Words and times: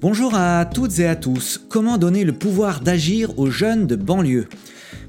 Bonjour 0.00 0.34
à 0.34 0.64
toutes 0.64 0.98
et 1.00 1.06
à 1.06 1.14
tous. 1.14 1.60
Comment 1.68 1.98
donner 1.98 2.24
le 2.24 2.32
pouvoir 2.32 2.80
d'agir 2.80 3.38
aux 3.38 3.50
jeunes 3.50 3.86
de 3.86 3.94
banlieue? 3.94 4.48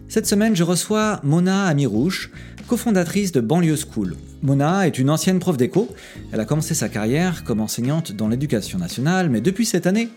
Cette 0.09 0.27
semaine, 0.27 0.57
je 0.57 0.63
reçois 0.63 1.21
Mona 1.23 1.67
Amirouche, 1.67 2.31
cofondatrice 2.67 3.31
de 3.31 3.39
Banlieue 3.39 3.77
School. 3.77 4.17
Mona 4.41 4.85
est 4.85 4.99
une 4.99 5.09
ancienne 5.09 5.39
prof 5.39 5.55
d'éco. 5.55 5.87
Elle 6.33 6.41
a 6.41 6.45
commencé 6.45 6.73
sa 6.73 6.89
carrière 6.89 7.45
comme 7.45 7.61
enseignante 7.61 8.11
dans 8.11 8.27
l'éducation 8.27 8.77
nationale, 8.77 9.29
mais 9.29 9.39
depuis 9.39 9.65
cette 9.65 9.87
année, 9.87 10.09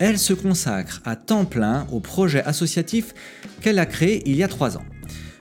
elle 0.00 0.18
se 0.18 0.32
consacre 0.32 1.00
à 1.04 1.14
temps 1.14 1.44
plein 1.44 1.86
au 1.92 2.00
projet 2.00 2.42
associatif 2.42 3.14
qu'elle 3.60 3.78
a 3.78 3.86
créé 3.86 4.28
il 4.28 4.34
y 4.34 4.42
a 4.42 4.48
trois 4.48 4.76
ans. 4.76 4.84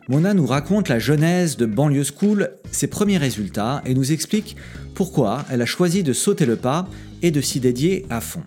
Mona 0.10 0.34
nous 0.34 0.48
raconte 0.48 0.90
la 0.90 0.98
genèse 0.98 1.56
de 1.56 1.68
Banlieue 1.68 2.04
School, 2.04 2.50
ses 2.72 2.88
premiers 2.88 3.20
résultats 3.20 3.84
et 3.86 3.94
nous 3.94 4.12
explique 4.12 4.56
pourquoi 4.96 5.46
elle 5.52 5.62
a 5.62 5.68
choisi 5.68 6.02
de 6.02 6.14
sauter 6.14 6.48
le 6.48 6.56
pas 6.56 6.88
et 7.22 7.30
de 7.30 7.40
s'y 7.42 7.60
dédier 7.60 8.08
à 8.10 8.20
fond. 8.20 8.42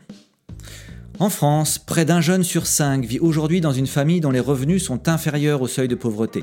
En 1.21 1.31
France, 1.31 1.79
près 1.79 2.05
d'un 2.05 2.21
jeune 2.21 2.43
sur 2.43 2.67
cinq 2.67 3.05
vit 3.05 3.21
aujourd'hui 3.21 3.61
dans 3.61 3.73
une 3.73 3.87
famille 3.87 4.21
dont 4.21 4.33
les 4.33 4.41
revenus 4.41 4.83
sont 4.83 5.09
inférieurs 5.09 5.63
au 5.63 5.69
seuil 5.69 5.87
de 5.87 5.95
pauvreté. 5.95 6.43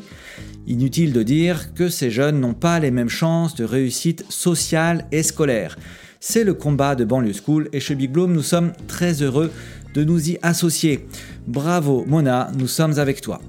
Inutile 0.68 1.12
de 1.12 1.22
dire 1.22 1.74
que 1.74 1.90
ces 1.90 2.12
jeunes 2.12 2.40
n'ont 2.40 2.54
pas 2.54 2.80
les 2.80 2.90
mêmes 2.90 3.10
chances 3.10 3.56
de 3.56 3.66
réussite 3.66 4.24
sociale 4.30 5.06
et 5.12 5.22
scolaire. 5.22 5.78
C'est 6.22 6.46
le 6.46 6.54
combat 6.54 6.96
de 6.96 7.04
Banlieue 7.04 7.34
School 7.34 7.68
et 7.74 7.82
chez 7.82 7.96
Big 7.96 8.10
Bloom, 8.10 8.32
nous 8.32 8.42
sommes 8.42 8.72
très 8.88 9.22
heureux 9.22 9.52
de 9.94 10.06
nous 10.06 10.30
y 10.30 10.40
associer. 10.44 11.10
Bravo 11.46 12.06
Mona, 12.08 12.52
nous 12.58 12.68
sommes 12.68 13.00
avec 13.00 13.20
toi. 13.20 13.42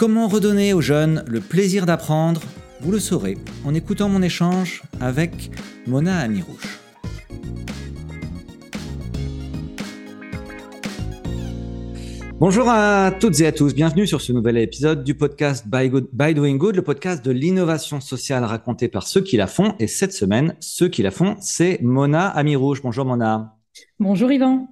Comment 0.00 0.28
redonner 0.28 0.72
aux 0.72 0.80
jeunes 0.80 1.22
le 1.28 1.40
plaisir 1.40 1.84
d'apprendre 1.84 2.40
Vous 2.80 2.90
le 2.90 2.98
saurez 2.98 3.36
en 3.66 3.74
écoutant 3.74 4.08
mon 4.08 4.22
échange 4.22 4.82
avec 4.98 5.50
Mona 5.86 6.20
Amirouche. 6.20 6.78
Bonjour 12.38 12.70
à 12.70 13.12
toutes 13.20 13.40
et 13.40 13.46
à 13.46 13.52
tous, 13.52 13.74
bienvenue 13.74 14.06
sur 14.06 14.22
ce 14.22 14.32
nouvel 14.32 14.56
épisode 14.56 15.04
du 15.04 15.14
podcast 15.14 15.66
By, 15.68 15.90
Doing 16.34 16.56
Good, 16.56 16.76
le 16.76 16.82
podcast 16.82 17.22
de 17.22 17.30
l'innovation 17.30 18.00
sociale 18.00 18.44
racontée 18.44 18.88
par 18.88 19.06
ceux 19.06 19.20
qui 19.20 19.36
la 19.36 19.46
font. 19.46 19.74
Et 19.80 19.86
cette 19.86 20.14
semaine, 20.14 20.56
ceux 20.60 20.88
qui 20.88 21.02
la 21.02 21.10
font, 21.10 21.36
c'est 21.40 21.78
Mona 21.82 22.26
Amirouche. 22.26 22.80
Bonjour 22.80 23.04
Mona. 23.04 23.58
Bonjour 23.98 24.32
Yvan. 24.32 24.66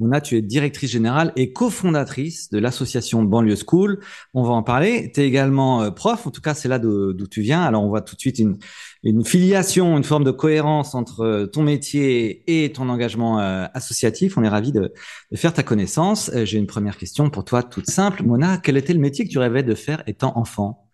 Mona, 0.00 0.20
tu 0.20 0.36
es 0.36 0.42
directrice 0.42 0.90
générale 0.90 1.32
et 1.36 1.52
cofondatrice 1.52 2.50
de 2.50 2.58
l'association 2.58 3.22
Banlieue 3.22 3.54
School. 3.54 4.00
On 4.34 4.42
va 4.42 4.52
en 4.52 4.64
parler. 4.64 5.12
Tu 5.14 5.20
es 5.20 5.26
également 5.28 5.82
euh, 5.82 5.90
prof, 5.92 6.26
en 6.26 6.30
tout 6.30 6.40
cas 6.40 6.54
c'est 6.54 6.68
là 6.68 6.80
d'où 6.80 7.26
tu 7.28 7.42
viens. 7.42 7.62
Alors 7.62 7.84
on 7.84 7.88
voit 7.88 8.00
tout 8.00 8.16
de 8.16 8.20
suite 8.20 8.40
une, 8.40 8.58
une 9.04 9.24
filiation, 9.24 9.96
une 9.96 10.02
forme 10.02 10.24
de 10.24 10.32
cohérence 10.32 10.96
entre 10.96 11.20
euh, 11.20 11.46
ton 11.46 11.62
métier 11.62 12.64
et 12.64 12.72
ton 12.72 12.88
engagement 12.88 13.38
euh, 13.38 13.66
associatif. 13.72 14.36
On 14.36 14.42
est 14.42 14.48
ravis 14.48 14.72
de, 14.72 14.92
de, 15.30 15.36
faire 15.36 15.52
ta 15.52 15.62
connaissance. 15.62 16.28
J'ai 16.42 16.58
une 16.58 16.66
première 16.66 16.98
question 16.98 17.30
pour 17.30 17.44
toi 17.44 17.62
toute 17.62 17.88
simple. 17.88 18.24
Mona, 18.24 18.58
quel 18.58 18.76
était 18.76 18.94
le 18.94 19.00
métier 19.00 19.24
que 19.24 19.30
tu 19.30 19.38
rêvais 19.38 19.62
de 19.62 19.76
faire 19.76 20.02
étant 20.08 20.36
enfant? 20.36 20.88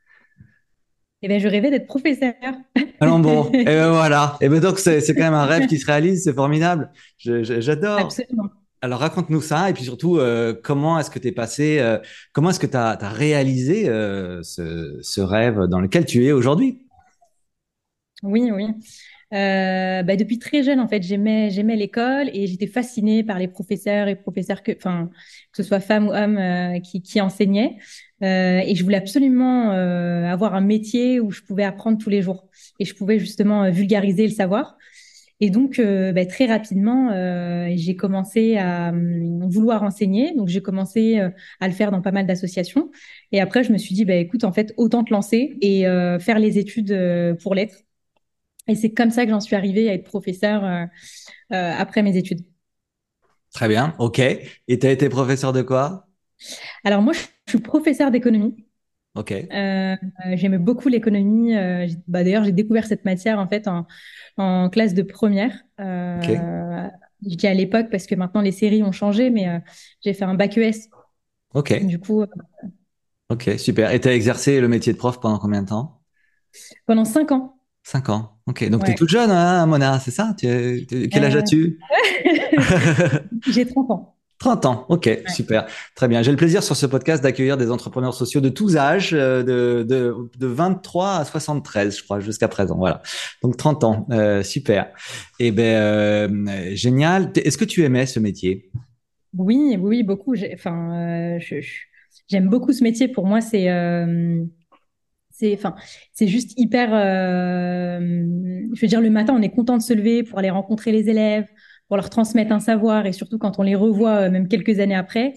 Eh 1.23 1.29
bien, 1.29 1.39
je 1.39 1.49
rêvais 1.49 1.71
d'être 1.71 1.87
professeur. 1.87 2.33
Alors 2.99 3.19
bon, 3.19 3.51
et 3.53 3.65
ben 3.65 3.91
voilà. 3.91 4.37
Et 4.41 4.49
ben 4.49 4.61
donc 4.61 4.79
c'est 4.79 5.03
quand 5.15 5.23
même 5.23 5.35
un 5.35 5.45
rêve 5.45 5.67
qui 5.67 5.79
se 5.79 5.87
réalise, 5.87 6.25
c'est 6.25 6.35
formidable. 6.35 6.91
J'adore. 7.19 7.99
Absolument. 7.99 8.51
Alors 8.83 9.01
raconte-nous 9.01 9.43
ça 9.43 9.69
et 9.69 9.75
puis 9.75 9.85
surtout 9.85 10.17
euh, 10.17 10.55
comment 10.55 10.99
est-ce 10.99 11.11
que 11.11 11.19
tu 11.19 11.29
es 11.29 11.33
passé, 11.33 11.79
euh, 11.81 11.99
comment 12.33 12.49
est-ce 12.49 12.61
que 12.61 12.67
tu 12.67 12.77
as, 12.77 12.97
réalisé 13.03 13.89
euh, 13.89 14.43
ce, 14.43 15.21
rêve 15.21 15.67
dans 15.67 15.81
lequel 15.81 16.07
tu 16.07 16.25
es 16.25 16.33
aujourd'hui? 16.33 16.79
Oui, 18.23 18.51
oui. 18.51 18.69
Bah, 19.31 20.17
depuis 20.17 20.39
très 20.39 20.63
jeune, 20.63 20.81
en 20.81 20.89
fait, 20.89 21.03
j'aimais, 21.03 21.51
j'aimais 21.51 21.77
l'école 21.77 22.31
et 22.33 22.47
j'étais 22.47 22.67
fascinée 22.67 23.23
par 23.23 23.39
les 23.39 23.49
professeurs 23.49 24.09
et 24.09 24.17
professeurs 24.17 24.63
que, 24.63 24.73
enfin, 24.75 25.11
que 25.53 25.63
ce 25.63 25.63
soit 25.63 25.81
femmes 25.81 26.09
ou 26.09 26.13
hommes 26.13 26.81
qui, 26.83 27.03
qui 27.03 27.21
enseignaient. 27.21 27.77
et 28.23 28.75
je 28.75 28.83
voulais 28.83 28.97
absolument 28.97 29.71
avoir 29.71 30.55
un 30.55 30.63
métier 30.63 31.21
où 31.21 31.31
je 31.31 31.43
pouvais 31.43 31.65
apprendre 31.65 31.99
tous 31.99 32.11
les 32.11 32.23
jours 32.23 32.49
et 32.79 32.87
je 32.87 32.95
pouvais 32.95 33.19
justement 33.19 33.71
vulgariser 33.71 34.27
le 34.27 34.33
savoir. 34.33 34.79
Et 35.43 35.49
donc, 35.49 35.79
euh, 35.79 36.13
bah, 36.13 36.27
très 36.27 36.47
rapidement, 36.47 37.11
euh, 37.13 37.73
j'ai 37.75 37.97
commencé 37.97 38.59
à 38.59 38.91
hum, 38.91 39.49
vouloir 39.49 39.83
enseigner. 39.83 40.35
Donc, 40.37 40.49
j'ai 40.49 40.61
commencé 40.61 41.19
euh, 41.19 41.31
à 41.61 41.69
le 41.69 41.75
faire 41.75 41.91
dans 41.91 42.03
pas 42.03 42.13
mal 42.13 42.27
d'associations. 42.27 42.91
Et 43.33 43.41
après, 43.41 43.65
je 43.65 43.73
me 43.73 43.79
suis 43.79 43.95
dit, 43.95 44.05
bah, 44.05 44.15
écoute, 44.15 44.45
en 44.45 44.53
fait, 44.53 44.75
autant 44.77 45.03
te 45.03 45.13
lancer 45.13 45.57
et 45.63 45.85
faire 46.21 46.39
les 46.39 46.59
études 46.59 46.97
pour 47.43 47.55
l'être. 47.55 47.77
Et 48.69 48.75
c'est 48.75 48.93
comme 48.93 49.11
ça 49.11 49.25
que 49.25 49.31
j'en 49.31 49.41
suis 49.41 49.57
arrivée 49.57 49.89
à 49.89 49.95
être 49.95 50.05
professeur 50.05 50.89
après 51.51 52.03
mes 52.03 52.17
études. 52.17 52.41
Très 53.53 53.69
bien, 53.69 53.95
ok. 53.99 54.19
Et 54.21 54.79
tu 54.79 54.87
as 54.87 54.93
été 54.93 55.09
professeur 55.09 55.53
de 55.53 55.63
quoi? 55.63 56.07
Alors, 56.85 57.03
moi, 57.03 57.15
je 57.15 57.53
suis 57.53 57.61
professeur 57.61 58.11
d'économie. 58.11 58.67
Ok. 59.15 59.33
J'aimais 60.35 60.59
beaucoup 60.59 60.89
l'économie. 60.89 61.55
bah, 62.09 62.25
D'ailleurs, 62.25 62.45
j'ai 62.45 62.53
découvert 62.53 62.87
cette 62.87 63.05
matière 63.05 63.39
en 63.39 63.49
fait 63.49 63.69
en, 63.69 63.87
en 64.37 64.71
classe 64.71 64.95
de 64.95 65.03
première. 65.03 65.53
Euh, 65.81 66.21
Je 67.29 67.35
dis 67.37 67.47
à 67.47 67.55
l'époque 67.55 67.89
parce 67.91 68.07
que 68.07 68.15
maintenant 68.15 68.41
les 68.41 68.53
séries 68.53 68.83
ont 68.83 68.93
changé, 68.93 69.31
mais 69.31 69.49
euh, 69.49 69.59
j'ai 70.03 70.15
fait 70.15 70.25
un 70.25 70.35
bac 70.35 70.57
ES. 70.57 70.89
Ok. 71.55 71.85
Du 71.85 71.99
coup. 71.99 72.23
Euh, 72.23 72.27
ok, 73.31 73.51
super. 73.59 73.93
Et 73.93 74.01
tu 74.01 74.09
as 74.09 74.15
exercé 74.15 74.61
le 74.61 74.69
métier 74.69 74.93
de 74.93 74.99
prof 74.99 75.21
pendant 75.21 75.39
combien 75.39 75.63
de 75.63 75.69
temps? 75.69 76.01
Pendant 76.87 77.05
cinq 77.05 77.33
ans. 77.33 77.57
Cinq 77.83 78.09
ans. 78.09 78.39
Ok. 78.47 78.69
Donc 78.69 78.85
tu 78.85 78.91
es 78.91 78.95
toute 78.95 79.09
jeune, 79.09 79.31
hein, 79.31 79.67
Mona, 79.67 79.99
c'est 80.01 80.11
ça? 80.11 80.35
Quel 80.39 81.25
âge 81.25 81.37
as-tu? 81.37 81.79
J'ai 83.49 83.67
30 83.67 83.91
ans. 83.91 84.17
30 84.41 84.65
ans, 84.65 84.87
ok, 84.89 85.23
super, 85.29 85.67
très 85.95 86.09
bien. 86.09 86.23
J'ai 86.23 86.31
le 86.31 86.39
plaisir 86.39 86.63
sur 86.63 86.75
ce 86.75 86.87
podcast 86.87 87.23
d'accueillir 87.23 87.59
des 87.59 87.71
entrepreneurs 87.71 88.15
sociaux 88.15 88.41
de 88.41 88.49
tous 88.49 88.79
âges, 88.79 89.11
euh, 89.13 89.43
de, 89.43 89.83
de, 89.83 90.17
de 90.39 90.47
23 90.47 91.17
à 91.17 91.25
73, 91.27 91.99
je 91.99 92.03
crois, 92.03 92.21
jusqu'à 92.21 92.49
présent. 92.49 92.79
Voilà, 92.79 93.03
donc 93.43 93.59
30 93.59 93.85
ans, 93.85 94.07
euh, 94.11 94.43
super. 94.43 94.93
Et 95.39 95.49
eh 95.49 95.53
ben 95.53 95.77
euh, 95.77 96.71
génial. 96.75 97.33
Est-ce 97.37 97.59
que 97.59 97.67
tu 97.67 97.85
aimais 97.85 98.07
ce 98.07 98.19
métier? 98.19 98.71
Oui, 99.37 99.77
oui, 99.79 100.03
beaucoup. 100.03 100.35
Enfin, 100.55 101.39
j'aime 102.27 102.49
beaucoup 102.49 102.73
ce 102.73 102.83
métier. 102.83 103.09
Pour 103.09 103.27
moi, 103.27 103.43
c'est 103.43 103.69
c'est 105.33 105.55
enfin 105.55 105.75
c'est 106.13 106.29
juste 106.29 106.59
hyper 106.59 106.91
je 106.91 108.81
veux 108.81 108.89
dire 108.89 109.01
le 109.01 109.11
matin 109.11 109.35
on 109.39 109.43
est 109.43 109.51
content 109.51 109.77
de 109.77 109.83
se 109.83 109.95
lever 109.95 110.23
pour 110.23 110.39
aller 110.39 110.51
rencontrer 110.51 110.93
les 110.93 111.09
élèves 111.09 111.47
pour 111.91 111.97
leur 111.97 112.09
transmettre 112.09 112.53
un 112.53 112.61
savoir 112.61 113.07
et 113.07 113.13
surtout 113.13 113.37
quand 113.37 113.59
on 113.59 113.65
les 113.65 113.75
revoit 113.75 114.15
euh, 114.27 114.31
même 114.31 114.47
quelques 114.47 114.79
années 114.79 114.95
après, 114.95 115.35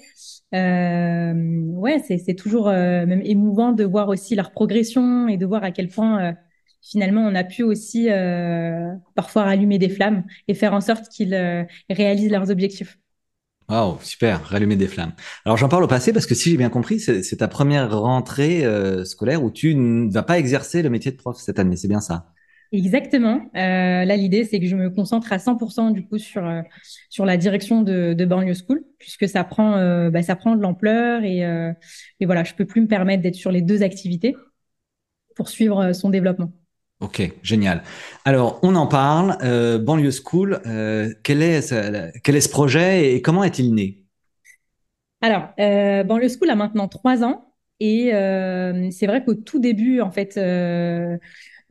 euh, 0.53 1.33
ouais, 1.33 1.97
c'est 2.07 2.35
toujours 2.35 2.67
euh, 2.67 3.07
même 3.07 3.23
émouvant 3.23 3.71
de 3.71 3.83
voir 3.83 4.07
aussi 4.09 4.35
leur 4.35 4.51
progression 4.51 5.27
et 5.27 5.37
de 5.37 5.47
voir 5.47 5.63
à 5.63 5.71
quel 5.71 5.87
point 5.87 6.35
finalement 6.83 7.21
on 7.21 7.33
a 7.33 7.43
pu 7.43 7.63
aussi 7.63 8.07
parfois 9.15 9.45
rallumer 9.45 9.79
des 9.79 9.89
flammes 9.89 10.25
et 10.47 10.53
faire 10.53 10.75
en 10.75 10.81
sorte 10.81 11.09
qu'ils 11.09 11.33
réalisent 11.89 12.29
leurs 12.31 12.51
objectifs. 12.51 12.99
Waouh, 13.67 13.97
super, 14.03 14.43
rallumer 14.43 14.75
des 14.75 14.87
flammes. 14.87 15.13
Alors 15.45 15.57
j'en 15.57 15.69
parle 15.69 15.85
au 15.85 15.87
passé 15.87 16.13
parce 16.13 16.27
que 16.27 16.35
si 16.35 16.51
j'ai 16.51 16.57
bien 16.57 16.69
compris, 16.69 16.99
c'est 16.99 17.37
ta 17.37 17.47
première 17.47 17.99
rentrée 17.99 18.63
scolaire 19.05 19.43
où 19.43 19.49
tu 19.49 19.73
ne 19.73 20.11
vas 20.11 20.21
pas 20.21 20.37
exercer 20.37 20.83
le 20.83 20.91
métier 20.91 21.11
de 21.11 21.17
prof 21.17 21.35
cette 21.39 21.57
année, 21.57 21.77
c'est 21.77 21.87
bien 21.87 22.01
ça? 22.01 22.32
Exactement. 22.73 23.39
Euh, 23.55 24.03
là, 24.03 24.17
l'idée, 24.17 24.45
c'est 24.45 24.59
que 24.59 24.65
je 24.65 24.75
me 24.75 24.89
concentre 24.89 25.31
à 25.31 25.37
100% 25.37 25.91
du 25.91 26.07
coup 26.07 26.17
sur 26.17 26.43
euh, 26.43 26.61
sur 27.11 27.23
la 27.23 27.37
direction 27.37 27.83
de, 27.83 28.13
de 28.13 28.25
Banlieue 28.25 28.55
School, 28.55 28.83
puisque 28.97 29.29
ça 29.29 29.43
prend 29.43 29.75
euh, 29.75 30.09
bah, 30.09 30.23
ça 30.23 30.35
prend 30.35 30.55
de 30.55 30.61
l'ampleur 30.61 31.23
et, 31.23 31.41
et 32.19 32.25
voilà, 32.25 32.43
je 32.43 32.55
peux 32.55 32.65
plus 32.65 32.81
me 32.81 32.87
permettre 32.87 33.21
d'être 33.21 33.35
sur 33.35 33.51
les 33.51 33.61
deux 33.61 33.83
activités 33.83 34.35
pour 35.35 35.49
suivre 35.49 35.93
son 35.93 36.09
développement. 36.09 36.51
Ok, 36.99 37.31
génial. 37.43 37.83
Alors, 38.25 38.59
on 38.63 38.75
en 38.75 38.87
parle. 38.87 39.37
Banlieue 39.83 40.11
School, 40.11 40.59
quel 41.23 41.43
est 41.43 41.61
ce, 41.61 42.11
quel 42.21 42.35
est 42.35 42.41
ce 42.41 42.49
projet 42.49 43.13
et 43.13 43.21
comment 43.21 43.43
est-il 43.43 43.75
né? 43.75 44.03
Alors, 45.21 45.49
Banlieue 45.57 46.29
School 46.29 46.49
a 46.49 46.55
maintenant 46.55 46.87
trois 46.87 47.23
ans 47.23 47.53
et 47.79 48.09
c'est 48.91 49.05
vrai 49.05 49.23
qu'au 49.23 49.35
tout 49.35 49.59
début, 49.59 50.01
en 50.01 50.11
fait 50.11 50.39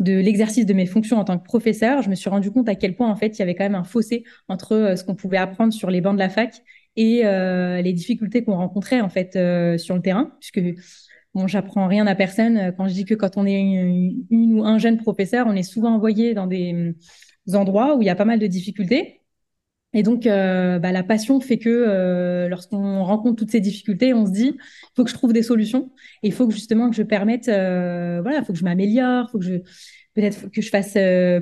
de 0.02 0.12
l'exercice 0.12 0.66
de 0.66 0.75
mes 0.75 0.87
fonctions 0.87 1.19
en 1.19 1.25
tant 1.25 1.38
que 1.38 1.44
professeur, 1.44 2.02
je 2.02 2.10
me 2.10 2.14
suis 2.14 2.28
rendu 2.28 2.50
compte 2.50 2.69
à 2.69 2.75
quel 2.75 2.94
point 2.94 3.08
en 3.08 3.16
fait 3.16 3.38
il 3.38 3.38
y 3.38 3.43
avait 3.43 3.54
quand 3.54 3.64
même 3.64 3.75
un 3.75 3.84
fossé 3.84 4.25
entre 4.49 4.72
euh, 4.72 4.96
ce 4.96 5.04
qu'on 5.04 5.14
pouvait 5.14 5.38
apprendre 5.38 5.72
sur 5.72 5.90
les 5.90 6.00
bancs 6.00 6.14
de 6.14 6.19
la 6.19 6.28
fac 6.28 6.62
et 6.96 7.25
euh, 7.25 7.81
les 7.81 7.93
difficultés 7.93 8.44
qu'on 8.44 8.56
rencontrait 8.56 9.00
en 9.00 9.08
fait 9.08 9.37
euh, 9.37 9.78
sur 9.78 9.94
le 9.94 10.02
terrain, 10.02 10.32
puisque 10.40 10.60
bon, 11.34 11.46
j'apprends 11.46 11.87
rien 11.87 12.06
à 12.06 12.14
personne 12.14 12.75
quand 12.76 12.87
je 12.87 12.93
dis 12.93 13.04
que 13.06 13.14
quand 13.14 13.38
on 13.38 13.46
est 13.46 13.58
une, 13.58 14.26
ou 14.31 14.64
un 14.64 14.78
jeune 14.78 14.99
professeur, 14.99 15.46
on 15.46 15.56
est 15.56 15.62
souvent 15.62 15.94
envoyé 15.94 16.34
dans 16.34 16.46
des, 16.46 16.94
endroits 17.54 17.96
où 17.96 18.02
il 18.02 18.04
y 18.04 18.10
a 18.10 18.14
pas 18.14 18.26
mal 18.26 18.38
de 18.38 18.46
difficultés. 18.46 19.21
Et 19.94 20.02
donc, 20.02 20.26
euh, 20.26 20.78
bah, 20.78 20.92
la 20.92 21.02
passion 21.02 21.40
fait 21.40 21.58
que 21.58 21.68
euh, 21.68 22.48
lorsqu'on 22.48 23.04
rencontre 23.04 23.36
toutes 23.36 23.50
ces 23.50 23.60
difficultés, 23.60 24.14
on 24.14 24.26
se 24.26 24.32
dit, 24.32 24.54
il 24.56 24.90
faut 24.96 25.04
que 25.04 25.10
je 25.10 25.14
trouve 25.14 25.32
des 25.32 25.42
solutions. 25.42 25.92
Et 26.22 26.28
il 26.28 26.32
faut 26.32 26.46
que 26.48 26.54
justement 26.54 26.88
que 26.88 26.96
je 26.96 27.02
permette, 27.02 27.48
euh, 27.48 28.20
voilà, 28.22 28.38
il 28.38 28.44
faut 28.44 28.52
que 28.52 28.58
je 28.58 28.64
m'améliore, 28.64 29.30
faut 29.30 29.38
que 29.38 29.44
je 29.44 29.56
peut-être 30.14 30.50
que 30.50 30.62
je 30.62 30.68
fasse 30.68 30.92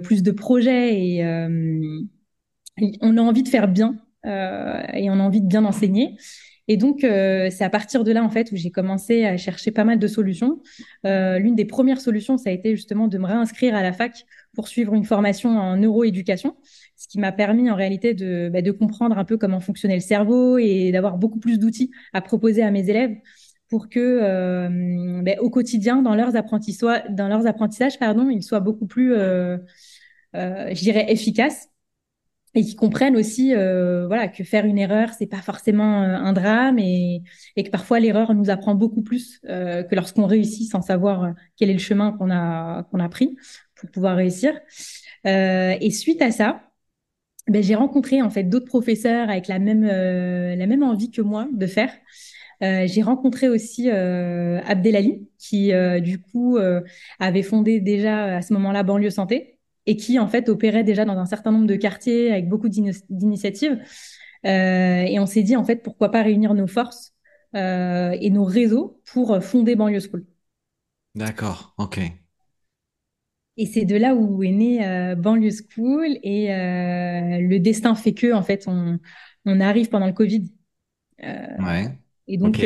plus 0.02 0.22
de 0.22 0.30
projets. 0.30 1.00
Et 1.00 1.24
on 3.00 3.16
a 3.16 3.20
envie 3.20 3.42
de 3.42 3.48
faire 3.48 3.68
bien 3.68 3.96
et 4.24 5.10
on 5.10 5.14
a 5.14 5.22
envie 5.22 5.40
de 5.40 5.46
bien 5.46 5.64
enseigner. 5.64 6.16
Et 6.68 6.76
donc, 6.76 7.00
c'est 7.00 7.62
à 7.64 7.70
partir 7.70 8.04
de 8.04 8.12
là, 8.12 8.22
en 8.22 8.30
fait, 8.30 8.52
où 8.52 8.56
j'ai 8.56 8.70
commencé 8.70 9.24
à 9.24 9.36
chercher 9.36 9.72
pas 9.72 9.82
mal 9.82 9.98
de 9.98 10.06
solutions. 10.06 10.62
L'une 11.04 11.56
des 11.56 11.64
premières 11.64 12.00
solutions, 12.00 12.38
ça 12.38 12.50
a 12.50 12.52
été 12.52 12.76
justement 12.76 13.08
de 13.08 13.18
me 13.18 13.26
réinscrire 13.26 13.74
à 13.74 13.82
la 13.82 13.92
fac 13.92 14.24
pour 14.54 14.68
suivre 14.68 14.94
une 14.94 15.04
formation 15.04 15.58
en 15.58 15.76
neuroéducation 15.76 16.56
ce 17.00 17.08
qui 17.08 17.18
m'a 17.18 17.32
permis 17.32 17.70
en 17.70 17.74
réalité 17.74 18.12
de, 18.12 18.50
bah, 18.52 18.60
de 18.60 18.70
comprendre 18.72 19.16
un 19.16 19.24
peu 19.24 19.38
comment 19.38 19.58
fonctionnait 19.58 19.94
le 19.94 20.02
cerveau 20.02 20.58
et 20.58 20.92
d'avoir 20.92 21.16
beaucoup 21.16 21.38
plus 21.38 21.58
d'outils 21.58 21.90
à 22.12 22.20
proposer 22.20 22.62
à 22.62 22.70
mes 22.70 22.90
élèves 22.90 23.16
pour 23.70 23.88
que 23.88 23.98
euh, 24.22 25.22
bah, 25.22 25.40
au 25.40 25.48
quotidien, 25.48 26.02
dans 26.02 26.14
leurs 26.14 26.36
apprentissages, 26.36 27.98
pardon, 27.98 28.28
ils 28.28 28.42
soient 28.42 28.60
beaucoup 28.60 28.86
plus, 28.86 29.14
euh, 29.14 29.56
euh, 30.36 30.68
je 30.74 30.80
dirais, 30.80 31.10
efficaces 31.10 31.68
et 32.54 32.62
qu'ils 32.62 32.76
comprennent 32.76 33.16
aussi, 33.16 33.54
voilà, 33.54 34.28
que 34.28 34.44
faire 34.44 34.66
une 34.66 34.76
erreur, 34.76 35.10
c'est 35.16 35.28
pas 35.28 35.40
forcément 35.40 36.02
un 36.02 36.32
drame 36.32 36.80
et, 36.80 37.22
que 37.56 37.70
parfois 37.70 38.00
l'erreur 38.00 38.34
nous 38.34 38.50
apprend 38.50 38.74
beaucoup 38.74 39.02
plus 39.02 39.38
que 39.42 39.94
lorsqu'on 39.94 40.26
réussit 40.26 40.68
sans 40.68 40.82
savoir 40.82 41.32
quel 41.56 41.70
est 41.70 41.74
le 41.74 41.78
chemin 41.78 42.10
qu'on 42.10 42.28
a 42.28 42.82
qu'on 42.90 42.98
a 42.98 43.08
pris 43.08 43.36
pour 43.76 43.88
pouvoir 43.92 44.16
réussir. 44.16 44.52
et 45.24 45.90
suite 45.92 46.22
à 46.22 46.32
ça, 46.32 46.69
ben, 47.48 47.62
j'ai 47.62 47.74
rencontré 47.74 48.22
en 48.22 48.30
fait 48.30 48.44
d'autres 48.44 48.66
professeurs 48.66 49.30
avec 49.30 49.48
la 49.48 49.58
même 49.58 49.84
euh, 49.84 50.54
la 50.56 50.66
même 50.66 50.82
envie 50.82 51.10
que 51.10 51.22
moi 51.22 51.48
de 51.52 51.66
faire. 51.66 51.92
Euh, 52.62 52.86
j'ai 52.86 53.00
rencontré 53.00 53.48
aussi 53.48 53.90
euh, 53.90 54.60
Abdelali 54.66 55.26
qui 55.38 55.72
du 56.02 56.20
coup 56.20 56.58
avait 57.18 57.42
fondé 57.42 57.80
déjà 57.80 58.36
à 58.36 58.42
ce 58.42 58.52
moment-là 58.52 58.82
banlieue 58.82 59.10
santé 59.10 59.58
et 59.86 59.96
qui 59.96 60.18
en 60.18 60.28
fait 60.28 60.48
opérait 60.48 60.84
déjà 60.84 61.04
dans 61.04 61.16
un 61.18 61.26
certain 61.26 61.52
nombre 61.52 61.66
de 61.66 61.76
quartiers 61.76 62.30
avec 62.30 62.48
beaucoup 62.48 62.68
d'initiatives. 62.68 63.80
et 64.44 65.16
on 65.18 65.26
s'est 65.26 65.42
dit 65.42 65.56
en 65.56 65.64
fait 65.64 65.82
pourquoi 65.82 66.10
pas 66.10 66.22
réunir 66.22 66.52
nos 66.54 66.66
forces 66.66 67.14
et 67.54 68.30
nos 68.30 68.44
réseaux 68.44 69.00
pour 69.06 69.42
fonder 69.42 69.74
banlieue 69.74 70.00
school. 70.00 70.26
D'accord, 71.14 71.74
ok. 71.78 72.00
Et 73.60 73.66
c'est 73.66 73.84
de 73.84 73.94
là 73.94 74.14
où 74.14 74.42
est 74.42 74.52
né 74.52 74.86
euh, 74.86 75.14
Banlieue 75.14 75.50
School. 75.50 76.16
Et 76.22 76.50
euh, 76.50 77.40
le 77.40 77.58
destin 77.58 77.94
fait 77.94 78.14
que, 78.14 78.32
en 78.32 78.42
fait, 78.42 78.64
on, 78.66 78.98
on 79.44 79.60
arrive 79.60 79.90
pendant 79.90 80.06
le 80.06 80.14
Covid. 80.14 80.50
Euh, 81.22 81.46
ouais. 81.58 81.90
Et 82.26 82.38
donc, 82.38 82.64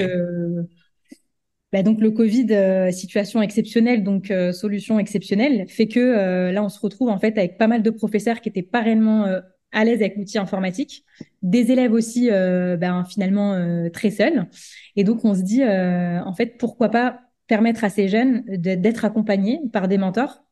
bah 1.73 1.83
donc 1.83 2.01
le 2.01 2.13
Covid, 2.13 2.93
situation 2.93 3.43
exceptionnelle, 3.43 4.05
donc 4.05 4.33
solution 4.53 5.01
exceptionnelle, 5.01 5.67
fait 5.69 5.89
que 5.89 6.53
là, 6.53 6.63
on 6.63 6.69
se 6.69 6.79
retrouve 6.79 7.09
en 7.09 7.19
fait 7.19 7.37
avec 7.37 7.59
pas 7.59 7.67
mal 7.67 7.83
de 7.83 7.91
professeurs 7.91 8.41
qui 8.41 8.49
étaient 8.49 8.63
pas 8.63 8.83
réellement 8.83 9.25
à 9.73 9.85
l'aise 9.85 10.01
avec 10.01 10.17
l'outil 10.17 10.39
informatique, 10.39 11.05
des 11.43 11.73
élèves 11.73 11.93
aussi 11.93 12.29
ben, 12.29 13.05
finalement 13.09 13.89
très 13.91 14.11
seuls. 14.11 14.47
Et 14.95 15.03
donc, 15.03 15.25
on 15.25 15.35
se 15.35 15.43
dit, 15.43 15.65
en 15.65 16.35
fait, 16.35 16.59
pourquoi 16.59 16.91
pas 16.91 17.21
permettre 17.49 17.83
à 17.83 17.89
ces 17.89 18.07
jeunes 18.07 18.45
d'être 18.47 19.05
accompagnés 19.05 19.61
par 19.73 19.89
des 19.89 19.99
mentors 19.99 20.45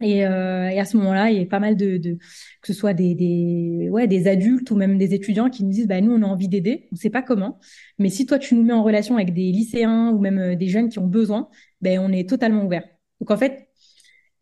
et, 0.00 0.26
euh, 0.26 0.68
et, 0.68 0.78
à 0.78 0.84
ce 0.84 0.96
moment-là, 0.98 1.30
il 1.30 1.38
y 1.38 1.42
a 1.42 1.46
pas 1.46 1.60
mal 1.60 1.76
de, 1.76 1.98
que 1.98 2.18
ce 2.66 2.72
soit 2.74 2.92
des, 2.94 3.88
ouais, 3.90 4.06
des 4.06 4.28
adultes 4.28 4.70
ou 4.70 4.76
même 4.76 4.98
des 4.98 5.14
étudiants 5.14 5.48
qui 5.50 5.64
nous 5.64 5.70
disent, 5.70 5.86
bah, 5.86 6.00
nous, 6.00 6.12
on 6.12 6.22
a 6.22 6.26
envie 6.26 6.48
d'aider, 6.48 6.88
on 6.92 6.96
sait 6.96 7.10
pas 7.10 7.22
comment, 7.22 7.58
mais 7.98 8.10
si 8.10 8.26
toi, 8.26 8.38
tu 8.38 8.54
nous 8.54 8.62
mets 8.62 8.72
en 8.72 8.82
relation 8.82 9.16
avec 9.16 9.32
des 9.32 9.52
lycéens 9.52 10.10
ou 10.10 10.18
même 10.20 10.38
euh, 10.38 10.54
des 10.56 10.68
jeunes 10.68 10.88
qui 10.88 10.98
ont 10.98 11.06
besoin, 11.06 11.48
ben, 11.80 11.98
on 12.00 12.12
est 12.12 12.28
totalement 12.28 12.64
ouvert. 12.64 12.84
Donc, 13.20 13.30
en 13.30 13.36
fait, 13.36 13.68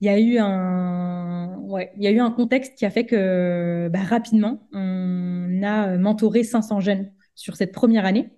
il 0.00 0.06
y 0.06 0.10
a 0.10 0.18
eu 0.20 0.38
un, 0.38 1.58
ouais, 1.60 1.92
il 1.96 2.02
y 2.04 2.06
a 2.08 2.10
eu 2.10 2.20
un 2.20 2.30
contexte 2.30 2.76
qui 2.76 2.86
a 2.86 2.90
fait 2.90 3.06
que, 3.06 3.88
bah, 3.92 4.02
rapidement, 4.02 4.68
on 4.72 5.62
a 5.62 5.96
mentoré 5.98 6.44
500 6.44 6.80
jeunes 6.80 7.12
sur 7.34 7.56
cette 7.56 7.72
première 7.72 8.04
année. 8.06 8.30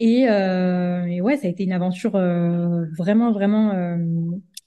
Et, 0.00 0.28
euh, 0.28 1.20
ouais, 1.20 1.36
ça 1.36 1.46
a 1.46 1.50
été 1.50 1.64
une 1.64 1.72
aventure 1.72 2.14
euh, 2.16 2.84
vraiment, 2.96 3.32
vraiment 3.32 3.72
euh, 3.72 3.96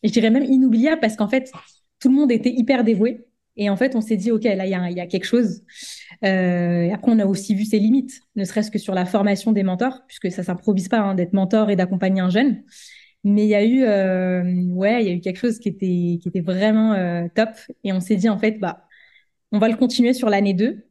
je 0.03 0.11
dirais 0.11 0.29
même 0.29 0.43
inoubliable 0.43 0.99
parce 0.99 1.15
qu'en 1.15 1.27
fait, 1.27 1.51
tout 1.99 2.09
le 2.09 2.15
monde 2.15 2.31
était 2.31 2.51
hyper 2.51 2.83
dévoué. 2.83 3.25
Et 3.57 3.69
en 3.69 3.75
fait, 3.75 3.95
on 3.95 4.01
s'est 4.01 4.15
dit, 4.15 4.31
OK, 4.31 4.43
là, 4.43 4.65
il 4.65 4.69
y 4.69 4.73
a, 4.73 4.91
y 4.91 4.99
a, 4.99 5.07
quelque 5.07 5.25
chose. 5.25 5.61
Euh, 6.23 6.89
après, 6.93 7.11
on 7.11 7.19
a 7.19 7.25
aussi 7.25 7.53
vu 7.53 7.65
ses 7.65 7.79
limites, 7.79 8.21
ne 8.35 8.45
serait-ce 8.45 8.71
que 8.71 8.79
sur 8.79 8.93
la 8.93 9.05
formation 9.05 9.51
des 9.51 9.63
mentors, 9.63 10.01
puisque 10.07 10.31
ça 10.31 10.43
s'improvise 10.43 10.87
pas 10.87 10.99
hein, 10.99 11.15
d'être 11.15 11.33
mentor 11.33 11.69
et 11.69 11.75
d'accompagner 11.75 12.21
un 12.21 12.29
jeune. 12.29 12.63
Mais 13.23 13.43
il 13.43 13.49
y 13.49 13.55
a 13.55 13.63
eu, 13.63 13.83
euh, 13.83 14.43
ouais, 14.69 15.03
il 15.03 15.07
y 15.07 15.11
a 15.11 15.13
eu 15.13 15.19
quelque 15.19 15.37
chose 15.37 15.59
qui 15.59 15.69
était, 15.69 16.19
qui 16.21 16.23
était 16.25 16.41
vraiment 16.41 16.93
euh, 16.93 17.27
top. 17.35 17.49
Et 17.83 17.93
on 17.93 17.99
s'est 17.99 18.15
dit, 18.15 18.29
en 18.29 18.39
fait, 18.39 18.57
bah, 18.59 18.87
on 19.51 19.59
va 19.59 19.69
le 19.69 19.77
continuer 19.77 20.13
sur 20.13 20.29
l'année 20.29 20.53
2. 20.53 20.85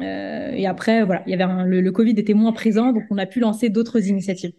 Euh, 0.00 0.50
et 0.52 0.66
après, 0.66 1.04
voilà, 1.04 1.22
il 1.26 1.30
y 1.30 1.34
avait 1.42 1.64
le, 1.64 1.80
le 1.80 1.92
Covid 1.92 2.12
était 2.12 2.34
moins 2.34 2.52
présent, 2.52 2.92
donc 2.92 3.04
on 3.10 3.18
a 3.18 3.26
pu 3.26 3.40
lancer 3.40 3.68
d'autres 3.70 4.08
initiatives. 4.08 4.52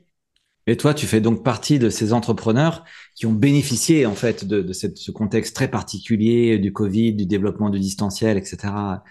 Et 0.69 0.75
toi, 0.75 0.93
tu 0.93 1.05
fais 1.05 1.21
donc 1.21 1.45
partie 1.45 1.79
de 1.79 1.89
ces 1.89 2.11
entrepreneurs 2.11 2.83
qui 3.15 3.25
ont 3.25 3.31
bénéficié 3.31 4.05
en 4.05 4.15
fait 4.15 4.43
de, 4.43 4.73
ce 4.73 5.11
contexte 5.11 5.55
très 5.55 5.69
particulier 5.69 6.59
du 6.59 6.73
Covid, 6.73 7.13
du 7.13 7.25
développement 7.25 7.69
du 7.69 7.79
distanciel, 7.79 8.37
etc. 8.37 9.01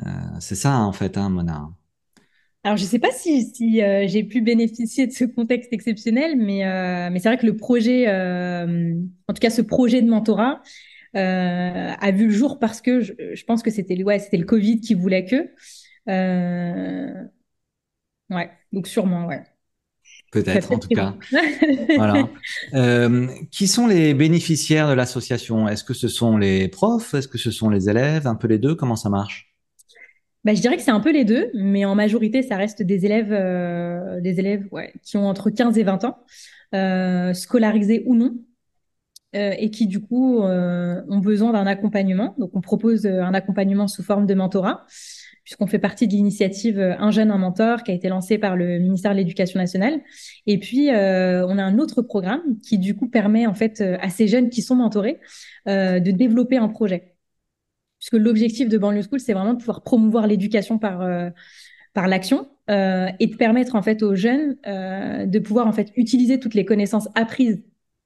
Euh, 0.00 0.10
c'est 0.40 0.56
ça 0.56 0.80
en 0.80 0.92
fait, 0.92 1.16
hein, 1.16 1.30
Mona. 1.30 1.70
Alors, 2.64 2.76
je 2.76 2.82
ne 2.82 2.88
sais 2.88 2.98
pas 2.98 3.12
si, 3.12 3.80
euh, 3.80 4.06
j'ai 4.08 4.24
pu 4.24 4.40
bénéficier 4.40 5.06
de 5.06 5.12
ce 5.12 5.24
contexte 5.24 5.72
exceptionnel, 5.72 6.36
mais, 6.36 6.64
euh, 6.64 7.10
c'est 7.12 7.28
vrai 7.28 7.38
que 7.38 7.46
le 7.46 7.56
projet, 7.56 8.08
en 8.08 9.32
tout 9.34 9.40
cas 9.40 9.50
ce 9.50 9.62
projet 9.62 10.02
de 10.02 10.08
mentorat, 10.08 10.62
a 11.14 12.10
vu 12.10 12.26
le 12.26 12.32
jour 12.32 12.58
parce 12.58 12.80
que 12.80 13.00
je, 13.00 13.44
pense 13.44 13.62
que 13.62 13.70
c'était 13.70 13.96
c'était 14.18 14.36
le 14.36 14.46
Covid 14.46 14.80
qui 14.80 14.94
voulait 14.94 15.26
que. 15.26 15.48
ouais, 18.30 18.50
donc 18.72 18.88
sûrement, 18.88 19.26
ouais. 19.26 19.44
Peut-être, 20.34 20.72
en 20.72 20.78
tout 20.80 20.88
cas. 20.88 21.14
voilà. 21.96 22.28
Euh, 22.74 23.28
qui 23.52 23.68
sont 23.68 23.86
les 23.86 24.14
bénéficiaires 24.14 24.88
de 24.88 24.92
l'association? 24.94 25.68
Est-ce 25.68 25.84
que 25.84 25.94
ce 25.94 26.08
sont 26.08 26.36
les 26.36 26.66
profs? 26.66 27.14
Est-ce 27.14 27.28
que 27.28 27.38
ce 27.38 27.52
sont 27.52 27.70
les 27.70 27.88
élèves? 27.88 28.26
Un 28.26 28.34
peu 28.34 28.48
les 28.48 28.58
deux 28.58 28.74
Comment 28.74 28.96
ça 28.96 29.10
marche? 29.10 29.54
Bah, 30.42 30.52
je 30.52 30.60
dirais 30.60 30.76
que 30.76 30.82
c'est 30.82 30.90
un 30.90 30.98
peu 30.98 31.12
les 31.12 31.24
deux, 31.24 31.50
mais 31.54 31.84
en 31.84 31.94
majorité, 31.94 32.42
ça 32.42 32.56
reste 32.56 32.82
des 32.82 33.06
élèves, 33.06 33.32
euh, 33.32 34.20
des 34.20 34.40
élèves 34.40 34.66
ouais, 34.72 34.92
qui 35.04 35.16
ont 35.16 35.28
entre 35.28 35.50
15 35.50 35.78
et 35.78 35.84
20 35.84 36.04
ans, 36.04 36.18
euh, 36.74 37.32
scolarisés 37.32 38.02
ou 38.06 38.16
non, 38.16 38.36
et 39.32 39.70
qui 39.72 39.88
du 39.88 40.00
coup 40.00 40.38
ont 40.42 41.18
besoin 41.18 41.52
d'un 41.52 41.66
accompagnement. 41.66 42.36
Donc, 42.38 42.50
on 42.54 42.60
propose 42.60 43.04
un 43.04 43.34
accompagnement 43.34 43.88
sous 43.88 44.04
forme 44.04 44.26
de 44.26 44.34
mentorat 44.34 44.84
puisqu'on 45.44 45.66
fait 45.66 45.78
partie 45.78 46.08
de 46.08 46.12
l'initiative 46.12 46.78
euh, 46.78 46.96
Un 46.98 47.10
jeune, 47.10 47.30
un 47.30 47.38
mentor 47.38 47.82
qui 47.82 47.90
a 47.92 47.94
été 47.94 48.08
lancée 48.08 48.38
par 48.38 48.56
le 48.56 48.78
ministère 48.78 49.12
de 49.12 49.18
l'Éducation 49.18 49.60
nationale. 49.60 50.00
Et 50.46 50.58
puis, 50.58 50.90
euh, 50.90 51.46
on 51.46 51.58
a 51.58 51.62
un 51.62 51.78
autre 51.78 52.02
programme 52.02 52.42
qui, 52.62 52.78
du 52.78 52.96
coup, 52.96 53.08
permet 53.08 53.46
en 53.46 53.54
fait 53.54 53.80
euh, 53.80 53.98
à 54.00 54.08
ces 54.08 54.26
jeunes 54.26 54.48
qui 54.48 54.62
sont 54.62 54.74
mentorés 54.74 55.20
de 55.66 56.10
développer 56.10 56.58
un 56.58 56.68
projet. 56.68 57.14
Puisque 57.98 58.22
l'objectif 58.22 58.68
de 58.68 58.76
Banlieue 58.76 59.02
School, 59.02 59.20
c'est 59.20 59.32
vraiment 59.32 59.54
de 59.54 59.58
pouvoir 59.58 59.82
promouvoir 59.82 60.26
l'éducation 60.26 60.78
par, 60.78 61.08
par 61.94 62.06
l'action 62.06 62.50
et 62.68 63.26
de 63.26 63.36
permettre 63.36 63.76
en 63.76 63.82
fait 63.82 64.02
aux 64.02 64.14
jeunes 64.14 64.56
de 64.66 65.38
pouvoir 65.38 65.66
en 65.66 65.72
fait 65.72 65.90
utiliser 65.96 66.38
toutes 66.38 66.52
les 66.52 66.66
connaissances 66.66 67.08
apprises 67.14 67.62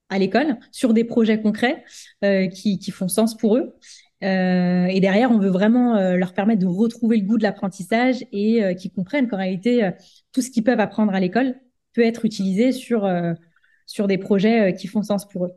à 0.07 0.19
l'école 0.19 0.57
sur 0.71 0.93
des 0.93 1.03
projets 1.03 1.41
concrets 1.41 1.83
qui, 2.21 2.79
qui 2.79 2.91
font 2.91 3.09
sens 3.09 3.35
pour 3.35 3.57
eux 3.57 3.75
euh, 4.23 4.85
et 4.87 4.99
derrière, 4.99 5.31
on 5.31 5.39
veut 5.39 5.49
vraiment 5.49 5.95
euh, 5.95 6.15
leur 6.15 6.33
permettre 6.33 6.61
de 6.61 6.67
retrouver 6.67 7.17
le 7.17 7.25
goût 7.25 7.37
de 7.37 7.43
l'apprentissage 7.43 8.25
et 8.31 8.63
euh, 8.63 8.73
qu'ils 8.73 8.91
comprennent 8.91 9.27
qu'en 9.27 9.37
réalité, 9.37 9.89
tout 10.33 10.41
ce 10.41 10.51
qu'ils 10.51 10.63
peuvent 10.63 10.79
apprendre 10.79 11.13
à 11.13 11.19
l'école 11.19 11.55
peut 11.93 12.01
être 12.01 12.25
utilisé 12.25 12.71
sur, 12.71 13.09
sur 13.85 14.07
des 14.07 14.17
projets 14.17 14.75
qui 14.75 14.87
font 14.87 15.01
sens 15.01 15.27
pour 15.27 15.45
eux. 15.45 15.51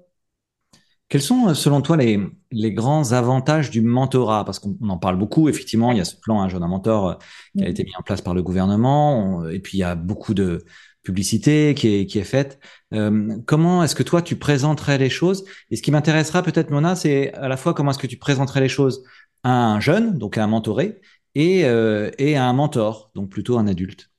Quels 1.09 1.21
sont, 1.21 1.52
selon 1.52 1.83
toi, 1.83 1.99
les, 1.99 2.19
les 2.50 2.73
grands 2.73 3.12
avantages 3.12 3.71
du 3.71 3.83
mentorat? 3.83 4.47
Parce 4.47 4.59
qu'on 4.59 4.76
en 4.88 4.97
parle 4.97 5.19
beaucoup, 5.19 5.50
effectivement, 5.50 5.92
il 5.92 5.99
y 5.99 6.00
a 6.00 6.07
ce 6.07 6.16
plan 6.16 6.40
Un 6.40 6.49
jeune 6.49 6.66
mentor 6.66 7.19
qui 7.54 7.64
a 7.64 7.69
été 7.69 7.85
mis 7.85 7.95
en 7.99 8.02
place 8.02 8.23
par 8.23 8.33
le 8.33 8.42
gouvernement, 8.42 9.47
et 9.47 9.59
puis 9.59 9.76
il 9.76 9.81
y 9.83 9.85
a 9.85 9.95
beaucoup 9.95 10.33
de, 10.33 10.64
publicité 11.02 11.75
qui 11.75 11.94
est, 11.94 12.06
qui 12.06 12.18
est 12.18 12.25
faite. 12.25 12.59
Euh, 12.94 13.37
comment 13.47 13.82
est-ce 13.82 13.94
que 13.94 14.02
toi, 14.02 14.23
tu 14.23 14.37
présenterais 14.37 14.99
les 14.99 15.11
choses? 15.11 15.44
Et 15.71 15.76
ce 15.76 15.82
qui 15.82 15.90
m'intéressera 15.90 16.42
peut-être, 16.42 16.71
Mona, 16.71 16.94
c'est 16.94 17.32
à 17.35 17.49
la 17.49 17.56
fois 17.56 17.75
comment 17.75 17.90
est-ce 17.90 17.99
que 17.99 18.06
tu 18.06 18.18
présenterais 18.18 18.61
les 18.61 18.68
choses 18.68 19.04
à 19.42 19.50
un 19.50 19.80
jeune, 19.80 20.18
donc 20.18 20.38
à 20.38 20.44
un 20.44 20.47
mentoré, 20.47 21.00
et, 21.35 21.64
euh, 21.64 22.11
et 22.18 22.37
à 22.37 22.44
un 22.44 22.52
mentor, 22.52 23.11
donc 23.14 23.30
plutôt 23.30 23.59
un 23.59 23.66
adulte. 23.66 24.12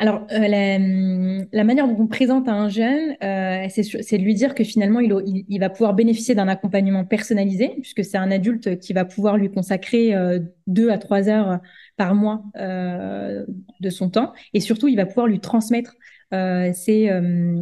Alors, 0.00 0.26
euh, 0.32 1.44
la, 1.52 1.64
manière 1.64 1.86
dont 1.86 1.96
on 2.00 2.08
présente 2.08 2.48
à 2.48 2.52
un 2.52 2.68
jeune, 2.68 3.16
euh, 3.22 3.66
c'est 3.68 4.18
de 4.18 4.22
lui 4.24 4.34
dire 4.34 4.56
que 4.56 4.64
finalement, 4.64 4.98
il, 4.98 5.44
il, 5.48 5.60
va 5.60 5.70
pouvoir 5.70 5.94
bénéficier 5.94 6.34
d'un 6.34 6.48
accompagnement 6.48 7.04
personnalisé, 7.04 7.70
puisque 7.80 8.04
c'est 8.04 8.16
un 8.16 8.32
adulte 8.32 8.80
qui 8.80 8.92
va 8.92 9.04
pouvoir 9.04 9.36
lui 9.36 9.52
consacrer 9.52 10.14
euh, 10.14 10.40
deux 10.66 10.90
à 10.90 10.98
trois 10.98 11.28
heures 11.28 11.60
par 11.96 12.16
mois 12.16 12.42
de 12.56 13.90
son 13.90 14.10
temps, 14.10 14.32
et 14.52 14.58
surtout, 14.58 14.88
il 14.88 14.96
va 14.96 15.06
pouvoir 15.06 15.28
lui 15.28 15.38
transmettre 15.38 15.94
ses, 16.32 17.20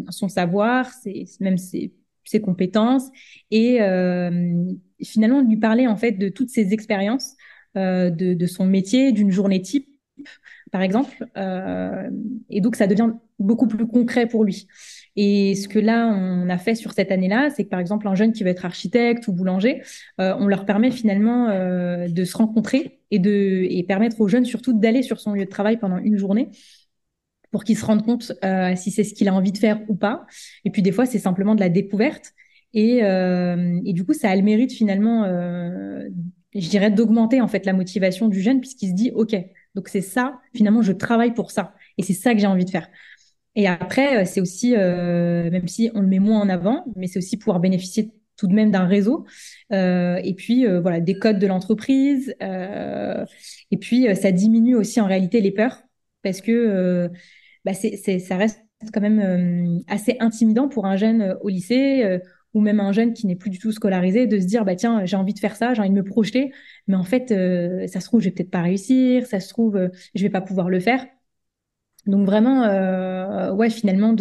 son 0.08 0.28
savoir, 0.30 0.90
ses, 0.90 1.26
même 1.40 1.58
ses, 1.58 1.92
ses 2.24 2.40
compétences, 2.40 3.10
et 3.50 3.78
finalement 5.02 5.42
lui 5.42 5.58
parler 5.58 5.86
en 5.86 5.96
fait 5.96 6.12
de 6.12 6.30
toutes 6.30 6.48
ses 6.48 6.72
expériences, 6.72 7.34
de, 7.74 8.32
de 8.32 8.46
son 8.46 8.64
métier, 8.64 9.12
d'une 9.12 9.30
journée 9.30 9.60
type 9.60 9.86
par 10.72 10.82
exemple. 10.82 11.28
Euh, 11.36 12.10
et 12.50 12.60
donc, 12.60 12.74
ça 12.74 12.88
devient 12.88 13.12
beaucoup 13.38 13.68
plus 13.68 13.86
concret 13.86 14.26
pour 14.26 14.42
lui. 14.42 14.66
Et 15.14 15.54
ce 15.54 15.68
que 15.68 15.78
là, 15.78 16.08
on 16.08 16.48
a 16.48 16.58
fait 16.58 16.74
sur 16.74 16.92
cette 16.92 17.12
année-là, 17.12 17.50
c'est 17.50 17.64
que 17.64 17.68
par 17.68 17.78
exemple, 17.78 18.08
un 18.08 18.14
jeune 18.16 18.32
qui 18.32 18.42
veut 18.42 18.50
être 18.50 18.64
architecte 18.64 19.28
ou 19.28 19.32
boulanger, 19.32 19.82
euh, 20.20 20.34
on 20.40 20.48
leur 20.48 20.64
permet 20.66 20.90
finalement 20.90 21.48
euh, 21.50 22.08
de 22.08 22.24
se 22.24 22.36
rencontrer 22.36 23.00
et 23.10 23.18
de 23.18 23.66
et 23.68 23.84
permettre 23.84 24.20
aux 24.20 24.28
jeunes 24.28 24.46
surtout 24.46 24.72
d'aller 24.72 25.02
sur 25.02 25.20
son 25.20 25.34
lieu 25.34 25.44
de 25.44 25.50
travail 25.50 25.76
pendant 25.76 25.98
une 25.98 26.16
journée 26.16 26.48
pour 27.52 27.64
qu'ils 27.64 27.78
se 27.78 27.84
rendent 27.84 28.04
compte 28.04 28.32
euh, 28.44 28.74
si 28.74 28.90
c'est 28.90 29.04
ce 29.04 29.14
qu'il 29.14 29.28
a 29.28 29.34
envie 29.34 29.52
de 29.52 29.58
faire 29.58 29.80
ou 29.88 29.94
pas. 29.94 30.26
Et 30.64 30.70
puis 30.70 30.82
des 30.82 30.90
fois, 30.90 31.06
c'est 31.06 31.18
simplement 31.18 31.54
de 31.54 31.60
la 31.60 31.68
découverte. 31.68 32.32
Et, 32.74 33.04
euh, 33.04 33.78
et 33.84 33.92
du 33.92 34.04
coup, 34.04 34.14
ça 34.14 34.30
a 34.30 34.36
le 34.36 34.42
mérite 34.42 34.72
finalement, 34.72 35.24
euh, 35.24 36.08
je 36.54 36.68
dirais, 36.68 36.90
d'augmenter 36.90 37.40
en 37.40 37.48
fait 37.48 37.66
la 37.66 37.74
motivation 37.74 38.28
du 38.28 38.40
jeune 38.40 38.60
puisqu'il 38.60 38.88
se 38.88 38.94
dit, 38.94 39.12
ok, 39.14 39.36
donc 39.74 39.88
c'est 39.88 40.02
ça, 40.02 40.40
finalement, 40.54 40.82
je 40.82 40.92
travaille 40.92 41.34
pour 41.34 41.50
ça. 41.50 41.74
Et 41.98 42.02
c'est 42.02 42.12
ça 42.12 42.34
que 42.34 42.40
j'ai 42.40 42.46
envie 42.46 42.64
de 42.64 42.70
faire. 42.70 42.88
Et 43.54 43.66
après, 43.66 44.22
euh, 44.22 44.24
c'est 44.24 44.40
aussi, 44.40 44.74
euh, 44.76 45.50
même 45.50 45.68
si 45.68 45.90
on 45.94 46.00
le 46.00 46.06
met 46.06 46.18
moins 46.18 46.40
en 46.40 46.48
avant, 46.48 46.84
mais 46.96 47.06
c'est 47.06 47.18
aussi 47.18 47.36
pouvoir 47.36 47.60
bénéficier 47.60 48.10
tout 48.36 48.46
de 48.46 48.54
même 48.54 48.70
d'un 48.70 48.86
réseau. 48.86 49.26
Euh, 49.72 50.16
et 50.24 50.34
puis, 50.34 50.66
voilà, 50.66 51.00
des 51.00 51.18
codes 51.18 51.38
de 51.38 51.46
l'entreprise. 51.46 52.34
Et 53.70 53.76
puis, 53.78 54.08
ça 54.16 54.32
diminue 54.32 54.74
aussi 54.74 55.00
en 55.00 55.06
réalité 55.06 55.40
les 55.40 55.52
peurs 55.52 55.82
parce 56.22 56.40
que 56.40 57.10
bah, 57.64 57.72
ça 57.74 58.36
reste 58.36 58.60
quand 58.92 59.00
même 59.00 59.80
assez 59.86 60.16
intimidant 60.18 60.68
pour 60.68 60.86
un 60.86 60.96
jeune 60.96 61.36
au 61.42 61.48
lycée 61.48 62.20
ou 62.54 62.60
même 62.60 62.80
un 62.80 62.92
jeune 62.92 63.14
qui 63.14 63.26
n'est 63.26 63.36
plus 63.36 63.50
du 63.50 63.58
tout 63.58 63.72
scolarisé, 63.72 64.26
de 64.26 64.38
se 64.38 64.46
dire 64.46 64.64
bah 64.64 64.76
tiens 64.76 65.04
j'ai 65.04 65.16
envie 65.16 65.34
de 65.34 65.38
faire 65.38 65.56
ça, 65.56 65.74
j'ai 65.74 65.80
envie 65.80 65.90
de 65.90 65.94
me 65.94 66.04
projeter, 66.04 66.52
mais 66.86 66.96
en 66.96 67.04
fait 67.04 67.30
euh, 67.32 67.86
ça 67.86 68.00
se 68.00 68.06
trouve 68.06 68.20
je 68.20 68.26
vais 68.26 68.30
peut-être 68.32 68.50
pas 68.50 68.62
réussir, 68.62 69.26
ça 69.26 69.40
se 69.40 69.48
trouve 69.48 69.76
euh, 69.76 69.88
je 70.14 70.22
vais 70.22 70.30
pas 70.30 70.40
pouvoir 70.42 70.68
le 70.68 70.80
faire. 70.80 71.06
Donc 72.06 72.26
vraiment 72.26 72.64
euh, 72.64 73.52
ouais 73.52 73.70
finalement 73.70 74.14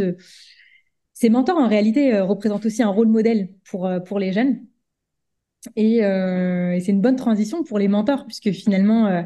ces 1.14 1.30
mentors 1.30 1.58
en 1.58 1.68
réalité 1.68 2.14
euh, 2.14 2.24
représentent 2.24 2.66
aussi 2.66 2.84
un 2.84 2.90
rôle 2.90 3.08
modèle 3.08 3.50
pour 3.64 3.90
pour 4.06 4.20
les 4.20 4.34
jeunes. 4.34 4.66
Et, 5.76 5.98
et 5.98 6.80
c'est 6.80 6.92
une 6.92 7.02
bonne 7.02 7.16
transition 7.18 7.64
pour 7.64 7.78
les 7.78 7.88
mentors, 7.88 8.26
puisque 8.26 8.52
finalement, 8.52 9.26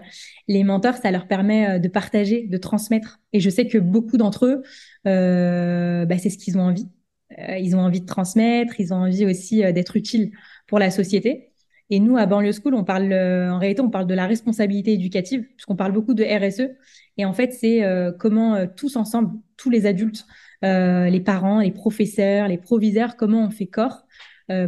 les 0.50 0.66
mentors, 0.66 0.96
ça 0.96 1.10
leur 1.10 1.28
permet 1.28 1.80
de 1.80 1.88
partager, 1.88 2.46
de 2.46 2.58
transmettre. 2.58 3.22
Et 3.32 3.40
je 3.40 3.50
sais 3.50 3.68
que 3.68 3.78
beaucoup 3.78 4.18
d'entre 4.18 4.46
eux, 4.46 4.62
bah, 5.06 6.18
c'est 6.18 6.30
ce 6.30 6.38
qu'ils 6.38 6.58
ont 6.58 6.64
envie. 6.64 6.90
Euh, 7.40 7.58
ils 7.58 7.76
ont 7.76 7.80
envie 7.80 8.02
de 8.02 8.06
transmettre, 8.06 8.80
ils 8.80 8.94
ont 8.94 8.98
envie 8.98 9.26
aussi 9.26 9.64
euh, 9.64 9.72
d'être 9.72 9.98
utiles 9.98 10.32
pour 10.68 10.80
la 10.80 10.92
société. 10.92 11.52
Et 11.90 12.00
nous, 12.00 12.18
à 12.18 12.26
Banlieue 12.26 12.52
School, 12.52 12.74
on 12.74 12.84
parle, 12.84 13.12
euh, 13.12 13.52
en 13.52 13.60
réalité, 13.60 13.82
on 13.82 13.90
parle 13.90 14.08
de 14.08 14.14
la 14.14 14.26
responsabilité 14.26 14.94
éducative, 14.94 15.46
puisqu'on 15.56 15.76
parle 15.76 15.92
beaucoup 15.92 16.14
de 16.14 16.24
RSE. 16.24 16.72
Et 17.18 17.26
en 17.26 17.34
fait, 17.34 17.54
c'est 17.54 17.82
comment 18.20 18.68
tous 18.68 18.98
ensemble, 18.98 19.40
tous 19.56 19.70
les 19.70 19.86
adultes, 19.86 20.26
les 20.62 21.22
parents, 21.24 21.62
les 21.62 21.72
professeurs, 21.72 22.50
les 22.50 22.58
proviseurs, 22.58 23.16
comment 23.16 23.46
on 23.46 23.50
fait 23.50 23.68
corps 23.68 24.06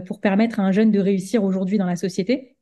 pour 0.06 0.22
permettre 0.22 0.62
à 0.62 0.64
un 0.64 0.72
jeune 0.72 0.90
de 0.90 1.00
réussir 1.02 1.44
aujourd'hui 1.44 1.78
dans 1.78 1.86
la 1.86 1.98
société. 1.98 2.57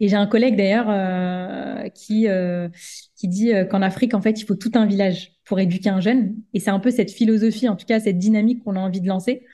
Et 0.00 0.08
j'ai 0.08 0.16
un 0.16 0.26
collègue 0.26 0.56
d'ailleurs 0.56 0.86
euh, 0.88 1.88
qui 1.90 2.28
euh, 2.28 2.68
qui 3.16 3.28
dit 3.28 3.52
euh, 3.52 3.64
qu'en 3.64 3.82
Afrique, 3.82 4.14
en 4.14 4.20
fait, 4.20 4.40
il 4.40 4.44
faut 4.44 4.54
tout 4.54 4.72
un 4.74 4.86
village 4.86 5.32
pour 5.44 5.60
éduquer 5.60 5.90
un 5.90 6.00
jeune. 6.00 6.34
Et 6.52 6.60
c'est 6.60 6.70
un 6.70 6.80
peu 6.80 6.90
cette 6.90 7.10
philosophie, 7.10 7.68
en 7.68 7.76
tout 7.76 7.86
cas 7.86 8.00
cette 8.00 8.18
dynamique 8.18 8.64
qu'on 8.64 8.76
a 8.76 8.80
envie 8.80 9.00
de 9.00 9.08
lancer, 9.08 9.44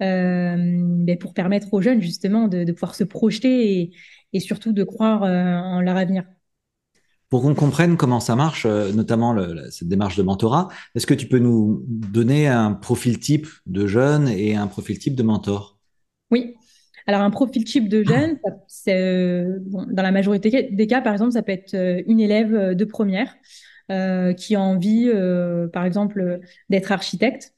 ben 0.00 1.16
pour 1.18 1.32
permettre 1.34 1.72
aux 1.72 1.80
jeunes 1.80 2.02
justement 2.02 2.48
de, 2.48 2.64
de 2.64 2.72
pouvoir 2.72 2.94
se 2.94 3.04
projeter 3.04 3.80
et, 3.80 3.92
et 4.32 4.40
surtout 4.40 4.72
de 4.72 4.84
croire 4.84 5.22
en 5.22 5.80
leur 5.80 5.96
avenir. 5.96 6.24
Pour 7.28 7.42
qu'on 7.42 7.54
comprenne 7.54 7.96
comment 7.96 8.20
ça 8.20 8.36
marche, 8.36 8.66
notamment 8.66 9.32
le, 9.32 9.70
cette 9.70 9.88
démarche 9.88 10.16
de 10.16 10.22
mentorat, 10.22 10.68
est-ce 10.94 11.06
que 11.06 11.14
tu 11.14 11.26
peux 11.26 11.38
nous 11.38 11.82
donner 11.86 12.46
un 12.46 12.72
profil 12.72 13.18
type 13.18 13.48
de 13.66 13.86
jeune 13.86 14.28
et 14.28 14.54
un 14.54 14.66
profil 14.66 14.98
type 14.98 15.16
de 15.16 15.22
mentor? 15.22 15.78
Oui. 16.30 16.55
Alors, 17.06 17.20
un 17.20 17.30
profil 17.30 17.64
type 17.64 17.88
de 17.88 18.02
jeune, 18.02 18.38
c'est, 18.66 18.94
euh, 19.00 19.58
dans 19.60 20.02
la 20.02 20.10
majorité 20.10 20.68
des 20.72 20.86
cas, 20.86 21.00
par 21.00 21.12
exemple, 21.12 21.32
ça 21.32 21.42
peut 21.42 21.52
être 21.52 21.74
euh, 21.74 22.02
une 22.06 22.18
élève 22.18 22.54
euh, 22.54 22.74
de 22.74 22.84
première 22.84 23.36
euh, 23.92 24.32
qui 24.32 24.56
a 24.56 24.60
envie, 24.60 25.08
euh, 25.08 25.68
par 25.68 25.84
exemple, 25.84 26.40
d'être 26.68 26.90
architecte, 26.90 27.54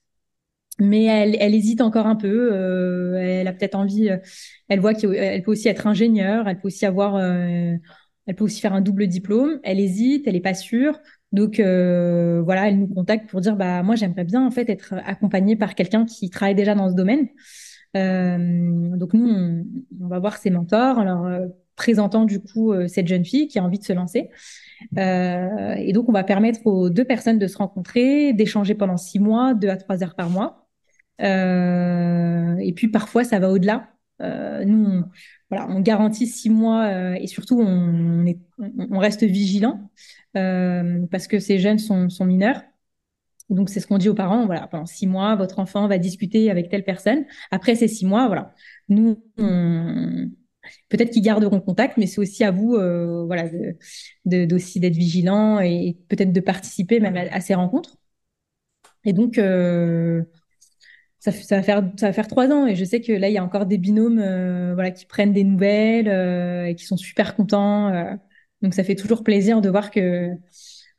mais 0.79 1.05
elle, 1.05 1.37
elle, 1.41 1.55
hésite 1.55 1.81
encore 1.81 2.07
un 2.07 2.17
peu. 2.17 2.51
Euh, 2.53 3.17
elle 3.17 3.49
a 3.49 3.53
peut-être 3.53 3.75
envie, 3.75 4.11
elle 4.69 4.81
voit 4.81 4.95
qu'elle 4.95 5.43
peut 5.43 5.53
aussi 5.53 5.69
être 5.69 5.87
ingénieure, 5.87 6.49
elle 6.49 6.61
peut 6.61 6.69
aussi 6.69 6.87
avoir, 6.87 7.19
elle 7.19 7.81
peut 8.37 8.45
aussi 8.45 8.61
faire 8.61 8.75
un 8.75 8.81
double 8.83 9.07
diplôme. 9.09 9.61
Elle 9.65 9.81
hésite, 9.81 10.29
elle 10.29 10.37
est 10.37 10.41
pas 10.41 10.55
sûre. 10.55 11.01
Donc 11.33 11.57
voilà, 11.61 12.69
elle 12.69 12.79
nous 12.79 12.89
contacte 12.89 13.29
pour 13.29 13.41
dire 13.41 13.57
bah 13.57 13.83
moi 13.83 13.97
j'aimerais 13.97 14.25
bien 14.25 14.47
en 14.47 14.51
fait 14.51 14.69
être 14.71 14.95
accompagnée 15.05 15.57
par 15.57 15.75
quelqu'un 15.75 16.05
qui 16.05 16.31
travaille 16.31 16.55
déjà 16.55 16.75
dans 16.75 16.91
ce 16.91 16.95
domaine. 16.95 17.29
Euh, 17.97 18.97
donc 18.97 19.15
nous, 19.15 19.65
on, 20.01 20.09
va 20.09 20.19
voir 20.19 20.37
ses 20.37 20.51
mentors 20.51 20.99
en 20.99 21.05
leur 21.05 21.25
euh, 21.25 21.47
présentant 21.77 22.25
du 22.25 22.41
coup 22.41 22.73
euh, 22.73 22.87
cette 22.87 23.07
jeune 23.09 23.25
fille 23.25 23.49
qui 23.49 23.59
a 23.59 23.65
envie 23.65 23.79
de 23.79 23.85
se 23.85 23.93
lancer. 23.93 24.31
Et 24.97 25.93
donc, 25.93 26.09
on 26.09 26.13
va 26.13 26.25
permettre 26.25 26.67
aux 26.67 26.91
deux 26.91 27.05
personnes 27.05 27.39
de 27.39 27.47
se 27.47 27.59
rencontrer, 27.59 28.33
d'échanger 28.33 28.75
pendant 28.75 28.97
six 28.97 29.19
mois, 29.19 29.55
deux 29.55 29.69
à 29.69 29.77
trois 29.77 30.03
heures 30.05 30.15
par 30.15 30.31
mois. 30.31 30.69
Et 31.21 32.73
puis, 32.77 32.89
parfois, 32.89 33.25
ça 33.25 33.39
va 33.41 33.51
au-delà. 33.51 33.91
Nous, 34.21 34.85
on, 34.87 35.05
voilà, 35.51 35.67
on 35.69 35.81
garantit 35.81 36.27
six 36.27 36.51
mois 36.51 37.19
et 37.19 37.27
surtout, 37.27 37.61
on, 37.61 38.25
est, 38.27 38.39
on 38.59 38.99
reste 38.99 39.25
vigilant 39.25 39.91
parce 40.35 41.27
que 41.27 41.41
ces 41.41 41.59
jeunes 41.59 41.79
sont 41.79 42.25
mineurs. 42.25 42.63
Donc, 43.51 43.71
c'est 43.71 43.81
ce 43.81 43.87
qu'on 43.87 43.99
dit 43.99 44.09
aux 44.09 44.15
parents. 44.15 44.47
Voilà, 44.47 44.67
pendant 44.67 44.87
six 44.87 45.07
mois, 45.07 45.35
votre 45.37 45.59
enfant 45.59 45.89
va 45.89 45.99
discuter 45.99 46.51
avec 46.51 46.69
telle 46.69 46.85
personne. 46.85 47.25
Après 47.51 47.75
ces 47.75 47.89
six 47.89 48.07
mois, 48.07 48.27
voilà, 48.27 48.55
nous, 48.89 49.23
peut-être 50.89 51.11
qu'ils 51.11 51.23
garderont 51.23 51.61
contact, 51.61 51.97
mais 51.97 52.07
c'est 52.07 52.21
aussi 52.21 52.45
à 52.45 52.51
vous, 52.51 52.75
euh, 52.75 53.25
voilà, 53.27 53.45
d'aussi 54.25 54.81
d'être 54.81 54.97
vigilant 54.97 55.61
et 55.61 55.97
peut-être 56.09 56.33
de 56.33 56.41
participer 56.41 57.01
même 57.01 57.17
à, 57.17 57.41
ces 57.41 57.55
rencontres. 57.55 57.97
Et 59.05 59.13
donc, 59.13 59.39
euh, 59.39 60.23
ça, 61.19 61.31
va 61.31 61.63
faire 61.63 61.83
ça 61.99 62.13
trois 62.25 62.49
ans 62.51 62.67
et 62.67 62.77
je 62.77 62.85
sais 62.85 63.01
que 63.01 63.13
là 63.13 63.29
il 63.29 63.35
y 63.35 63.39
a 63.39 63.45
encore 63.45 63.67
des 63.67 63.79
binômes, 63.79 64.19
euh, 64.19 64.75
voilà, 64.75 64.91
qui 64.91 65.07
prennent 65.07 65.33
des 65.33 65.45
nouvelles 65.45 66.09
et 66.69 66.75
qui 66.75 66.85
sont 66.85 66.97
super 66.97 67.35
contents. 67.37 68.19
Donc, 68.63 68.75
ça 68.75 68.85
fait 68.85 68.97
toujours 68.97 69.23
plaisir 69.23 69.61
de 69.61 69.69
voir 69.69 69.91
que 69.91 70.31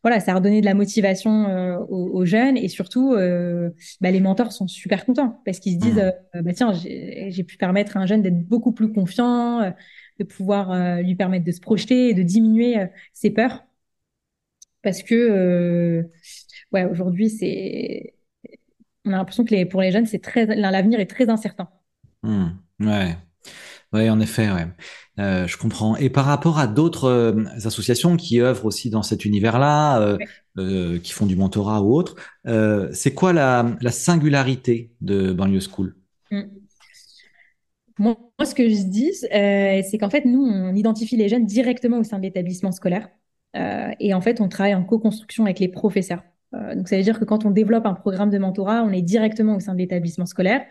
voilà, 0.02 0.20
ça 0.20 0.32
a 0.32 0.36
redonné 0.36 0.62
de 0.62 0.66
la 0.66 0.74
motivation 0.74 1.48
euh, 1.50 1.78
aux, 1.78 2.26
jeunes 2.26 2.58
et 2.58 2.68
surtout, 2.70 3.14
euh, 3.14 3.70
bah, 4.00 4.12
les 4.12 4.22
mentors 4.22 4.54
sont 4.54 4.68
super 4.68 5.06
contents 5.06 5.42
parce 5.46 5.60
qu'ils 5.60 5.74
se 5.74 5.80
disent, 5.80 5.96
mmh. 5.96 6.14
euh, 6.36 6.42
bah, 6.42 6.54
tiens, 6.54 6.72
j'ai 6.74 7.44
pu 7.44 7.58
permettre 7.58 7.98
à 7.98 8.00
un 8.00 8.06
jeune 8.06 8.22
d'être 8.22 8.48
beaucoup 8.48 8.72
plus 8.72 8.94
confiant, 8.94 9.74
de 10.20 10.24
pouvoir 10.24 11.02
lui 11.02 11.16
permettre 11.16 11.46
de 11.46 11.52
se 11.52 11.60
projeter 11.60 12.10
et 12.10 12.14
de 12.14 12.24
diminuer 12.24 12.78
ses 13.14 13.32
peurs. 13.32 13.66
Parce 14.82 15.04
que, 15.04 16.10
ouais, 16.72 16.86
aujourd'hui, 16.86 17.30
c'est, 17.30 18.14
on 19.04 19.12
a 19.12 19.18
l'impression 19.18 19.44
que 19.44 19.54
les, 19.54 19.66
pour 19.66 19.82
les 19.82 19.92
jeunes, 19.92 20.06
c'est 20.06 20.20
très, 20.20 20.46
l'avenir 20.46 21.00
est 21.02 21.10
très 21.10 21.30
incertain. 21.30 21.70
Mmh. 22.24 22.48
Ouais. 22.82 23.18
Ouais, 23.92 24.10
en 24.10 24.20
effet, 24.20 24.52
ouais. 24.52 24.68
Euh, 25.20 25.48
je 25.48 25.58
comprends. 25.58 25.96
Et 25.98 26.10
par 26.10 26.26
rapport 26.26 26.60
à 26.60 26.68
d'autres 26.68 27.06
euh, 27.06 27.44
associations 27.66 28.18
qui 28.18 28.40
œuvrent 28.40 28.66
aussi 28.66 28.90
dans 28.90 29.02
cet 29.02 29.26
univers-là, 29.26 30.00
euh, 30.02 30.18
euh 30.58 31.00
qui 31.00 31.12
font 31.12 31.26
du 31.26 31.36
mentorat 31.36 31.82
ou 31.82 31.96
autre, 31.96 32.16
c'est 32.94 33.14
quoi 33.14 33.34
la, 33.34 33.76
la, 33.82 33.92
singularité 33.92 34.92
de 35.02 35.34
Banlieue 35.34 35.60
School? 35.60 35.96
Mm. 36.32 36.44
Moi, 37.98 38.16
ce 38.46 38.56
que 38.56 38.70
je 38.70 38.84
dis, 38.84 39.14
c'est 39.14 39.98
qu'en 40.00 40.10
fait, 40.10 40.24
nous, 40.24 40.42
on 40.42 40.74
identifie 40.74 41.18
les 41.18 41.28
jeunes 41.28 41.46
directement 41.46 41.98
au 41.98 42.04
sein 42.04 42.18
de 42.18 42.24
l'établissement 42.24 42.72
scolaire. 42.72 43.10
et 43.56 44.14
en 44.14 44.22
fait, 44.22 44.40
on 44.40 44.48
travaille 44.48 44.76
en 44.76 44.86
co-construction 44.86 45.44
avec 45.44 45.60
les 45.60 45.68
professeurs. 45.68 46.24
Euh, 46.54 46.76
donc, 46.76 46.88
ça 46.88 46.98
veut 46.98 47.04
dire 47.04 47.20
que 47.20 47.26
quand 47.26 47.46
on 47.46 47.52
développe 47.52 47.86
un 47.86 47.94
programme 47.94 48.30
de 48.30 48.38
mentorat, 48.38 48.84
on 48.84 48.92
est 48.92 49.02
directement 49.02 49.56
au 49.56 49.60
sein 49.60 49.74
de 49.74 49.80
l'établissement 49.80 50.26
scolaire. 50.26 50.66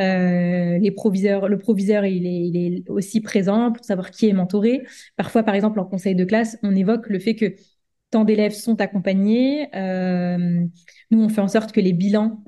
Euh, 0.00 0.78
les 0.78 0.90
proviseurs, 0.90 1.48
le 1.48 1.58
proviseur, 1.58 2.04
il 2.04 2.26
est, 2.26 2.48
il 2.48 2.56
est 2.56 2.90
aussi 2.90 3.20
présent 3.20 3.72
pour 3.72 3.84
savoir 3.84 4.10
qui 4.10 4.28
est 4.28 4.32
mentoré. 4.32 4.86
Parfois, 5.16 5.42
par 5.42 5.54
exemple, 5.54 5.80
en 5.80 5.84
conseil 5.84 6.14
de 6.14 6.24
classe, 6.24 6.58
on 6.62 6.74
évoque 6.74 7.08
le 7.08 7.18
fait 7.18 7.34
que 7.34 7.54
tant 8.10 8.24
d'élèves 8.24 8.52
sont 8.52 8.80
accompagnés. 8.80 9.68
nous, 11.10 11.22
on 11.22 11.28
fait 11.28 11.40
en 11.40 11.48
sorte 11.48 11.72
que 11.72 11.80
les 11.80 11.92
bilans 11.92 12.42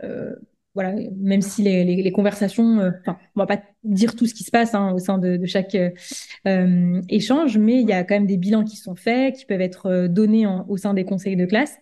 voilà, 0.76 0.94
même 1.16 1.40
si 1.40 1.62
les, 1.62 1.84
les, 1.84 2.12
conversations, 2.12 2.80
euh, 2.80 2.90
enfin, 3.00 3.18
on 3.34 3.40
va 3.40 3.46
pas 3.46 3.62
dire 3.82 4.14
tout 4.14 4.26
ce 4.26 4.34
qui 4.34 4.44
se 4.44 4.50
passe 4.50 4.74
hein, 4.74 4.92
au 4.92 4.98
sein 4.98 5.16
de, 5.16 5.38
de 5.38 5.46
chaque 5.46 5.74
euh, 6.46 7.00
échange, 7.08 7.56
mais 7.56 7.80
il 7.80 7.88
y 7.88 7.94
a 7.94 8.04
quand 8.04 8.14
même 8.14 8.26
des 8.26 8.36
bilans 8.36 8.62
qui 8.62 8.76
sont 8.76 8.94
faits, 8.94 9.36
qui 9.36 9.46
peuvent 9.46 9.62
être 9.62 9.86
euh, 9.86 10.06
donnés 10.06 10.46
au 10.46 10.76
sein 10.76 10.92
des 10.92 11.06
conseils 11.06 11.34
de 11.34 11.46
classe. 11.46 11.78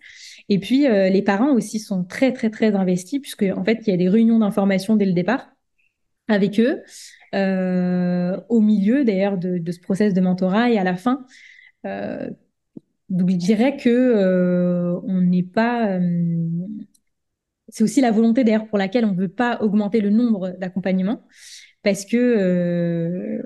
Et 0.48 0.58
puis 0.58 0.82
les 0.82 1.22
parents 1.22 1.52
aussi 1.52 1.78
sont 1.78 2.04
très 2.04 2.32
très 2.32 2.50
très 2.50 2.74
investis 2.74 3.18
puisque 3.20 3.44
en 3.44 3.64
fait 3.64 3.80
il 3.86 3.90
y 3.90 3.94
a 3.94 3.96
des 3.96 4.08
réunions 4.08 4.38
d'information 4.38 4.94
dès 4.96 5.06
le 5.06 5.12
départ 5.12 5.48
avec 6.28 6.60
eux, 6.60 6.82
au 7.32 8.60
milieu 8.60 9.04
d'ailleurs 9.04 9.38
de, 9.38 9.72
ce 9.72 9.80
process 9.80 10.12
de 10.12 10.20
mentorat 10.20 10.70
et 10.70 10.78
à 10.78 10.84
la 10.84 10.96
fin. 10.96 11.24
donc 11.82 13.30
je 13.30 13.36
dirais 13.36 13.76
que 13.78 15.00
on 15.06 15.20
n'est 15.22 15.42
pas 15.42 15.98
c'est 17.68 17.82
aussi 17.82 18.00
la 18.00 18.10
volonté 18.10 18.44
d'ailleurs 18.44 18.68
pour 18.68 18.78
laquelle 18.78 19.04
on 19.04 19.12
ne 19.12 19.18
veut 19.18 19.28
pas 19.28 19.58
augmenter 19.60 20.00
le 20.00 20.10
nombre 20.10 20.50
d'accompagnements 20.60 21.22
parce 21.82 22.04
que 22.04 22.16
euh, 22.16 23.42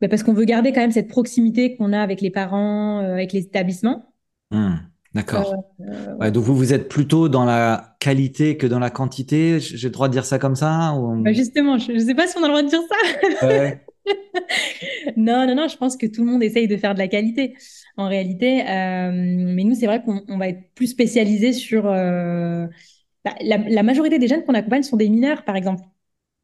bah, 0.00 0.08
parce 0.08 0.22
qu'on 0.22 0.32
veut 0.32 0.44
garder 0.44 0.72
quand 0.72 0.80
même 0.80 0.90
cette 0.90 1.08
proximité 1.08 1.76
qu'on 1.76 1.92
a 1.92 2.00
avec 2.00 2.20
les 2.20 2.30
parents, 2.30 3.00
euh, 3.00 3.12
avec 3.12 3.32
les 3.32 3.40
établissements. 3.40 4.14
Mmh, 4.50 4.76
d'accord. 5.14 5.54
Euh, 5.80 6.30
donc 6.30 6.44
vous 6.44 6.54
vous 6.54 6.72
êtes 6.72 6.88
plutôt 6.88 7.28
dans 7.28 7.44
la 7.44 7.96
qualité 8.00 8.56
que 8.56 8.66
dans 8.66 8.78
la 8.78 8.90
quantité. 8.90 9.60
J'ai 9.60 9.88
le 9.88 9.92
droit 9.92 10.08
de 10.08 10.12
dire 10.12 10.24
ça 10.24 10.38
comme 10.38 10.56
ça 10.56 10.94
bah, 11.18 11.32
Justement, 11.32 11.78
je 11.78 11.92
ne 11.92 11.98
sais 11.98 12.14
pas 12.14 12.26
si 12.26 12.36
on 12.38 12.42
a 12.42 12.46
le 12.46 12.52
droit 12.52 12.62
de 12.62 12.68
dire 12.68 12.80
ça. 12.88 13.74
non, 15.16 15.46
non, 15.46 15.54
non. 15.54 15.68
Je 15.68 15.76
pense 15.76 15.96
que 15.96 16.06
tout 16.06 16.24
le 16.24 16.30
monde 16.30 16.42
essaye 16.42 16.68
de 16.68 16.76
faire 16.76 16.94
de 16.94 16.98
la 16.98 17.08
qualité 17.08 17.54
en 17.96 18.08
réalité. 18.08 18.62
mais 18.64 19.64
nous, 19.64 19.74
c'est 19.74 19.86
vrai 19.86 20.02
qu'on 20.02 20.38
va 20.38 20.48
être 20.48 20.74
plus 20.74 20.86
spécialisé 20.86 21.52
sur 21.52 21.84
bah, 21.84 23.34
la, 23.42 23.82
majorité 23.82 24.18
des 24.18 24.28
jeunes 24.28 24.44
qu'on 24.44 24.54
accompagne 24.54 24.82
sont 24.82 24.96
des 24.96 25.08
mineurs, 25.08 25.44
par 25.44 25.56
exemple. 25.56 25.82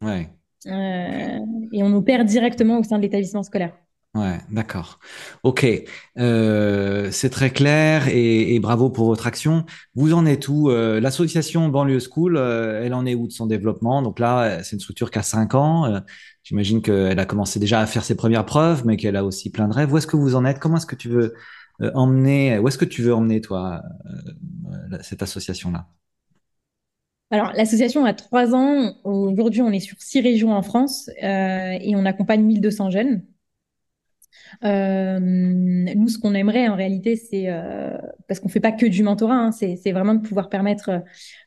Ouais. 0.02 0.28
Euh, 0.66 1.38
et 1.72 1.82
on 1.82 2.02
perd 2.02 2.26
directement 2.26 2.78
au 2.78 2.82
sein 2.82 2.96
de 2.96 3.02
l'établissement 3.02 3.42
scolaire. 3.42 3.76
Ouais, 4.16 4.38
d'accord. 4.50 4.98
Ok, 5.42 5.66
euh, 6.18 7.10
c'est 7.10 7.28
très 7.28 7.50
clair 7.50 8.08
et, 8.08 8.58
bravo 8.60 8.88
pour 8.88 9.06
votre 9.06 9.26
action. 9.26 9.66
Vous 9.94 10.14
en 10.14 10.24
êtes 10.24 10.48
où 10.48 10.70
euh, 10.70 11.00
L'association 11.00 11.68
Banlieue 11.68 12.00
School, 12.00 12.38
elle 12.38 12.94
en 12.94 13.04
est 13.04 13.14
où 13.14 13.26
de 13.26 13.32
son 13.32 13.44
développement? 13.46 14.00
Donc 14.00 14.18
là, 14.18 14.62
c'est 14.62 14.72
une 14.74 14.80
structure 14.80 15.10
qui 15.10 15.18
a 15.18 15.22
cinq 15.22 15.54
ans. 15.54 16.00
J'imagine 16.44 16.80
qu'elle 16.80 17.18
a 17.18 17.26
commencé 17.26 17.60
déjà 17.60 17.80
à 17.80 17.86
faire 17.86 18.04
ses 18.04 18.14
premières 18.14 18.46
preuves, 18.46 18.86
mais 18.86 18.96
qu'elle 18.96 19.16
a 19.16 19.24
aussi 19.24 19.50
plein 19.50 19.68
de 19.68 19.74
rêves. 19.74 19.92
Où 19.92 19.98
est-ce 19.98 20.06
que 20.06 20.16
vous 20.16 20.34
en 20.34 20.46
êtes? 20.46 20.60
Comment 20.60 20.78
est-ce 20.78 20.86
que 20.86 20.96
tu 20.96 21.10
veux 21.10 21.34
emmener 21.94 22.58
Où 22.58 22.68
est-ce 22.68 22.78
que 22.78 22.86
tu 22.86 23.02
veux 23.02 23.14
emmener 23.14 23.42
toi 23.42 23.82
cette 25.02 25.22
association-là? 25.22 25.88
Alors, 27.30 27.52
l'association 27.54 28.04
a 28.04 28.14
trois 28.14 28.54
ans. 28.54 28.94
Aujourd'hui, 29.04 29.60
on 29.60 29.72
est 29.72 29.80
sur 29.80 29.96
six 30.00 30.20
régions 30.20 30.52
en 30.52 30.62
France 30.62 31.10
euh, 31.22 31.76
et 31.80 31.96
on 31.96 32.06
accompagne 32.06 32.42
1200 32.42 32.90
jeunes. 32.90 33.22
Euh, 34.64 35.18
nous, 35.20 36.08
ce 36.08 36.18
qu'on 36.18 36.34
aimerait 36.34 36.68
en 36.68 36.76
réalité, 36.76 37.16
c'est 37.16 37.44
euh, 37.48 37.96
parce 38.28 38.40
qu'on 38.40 38.48
fait 38.48 38.60
pas 38.60 38.72
que 38.72 38.86
du 38.86 39.02
mentorat, 39.02 39.34
hein, 39.34 39.52
c'est 39.52 39.92
vraiment 39.92 40.14
de 40.14 40.20
pouvoir 40.20 40.48
permettre 40.48 41.02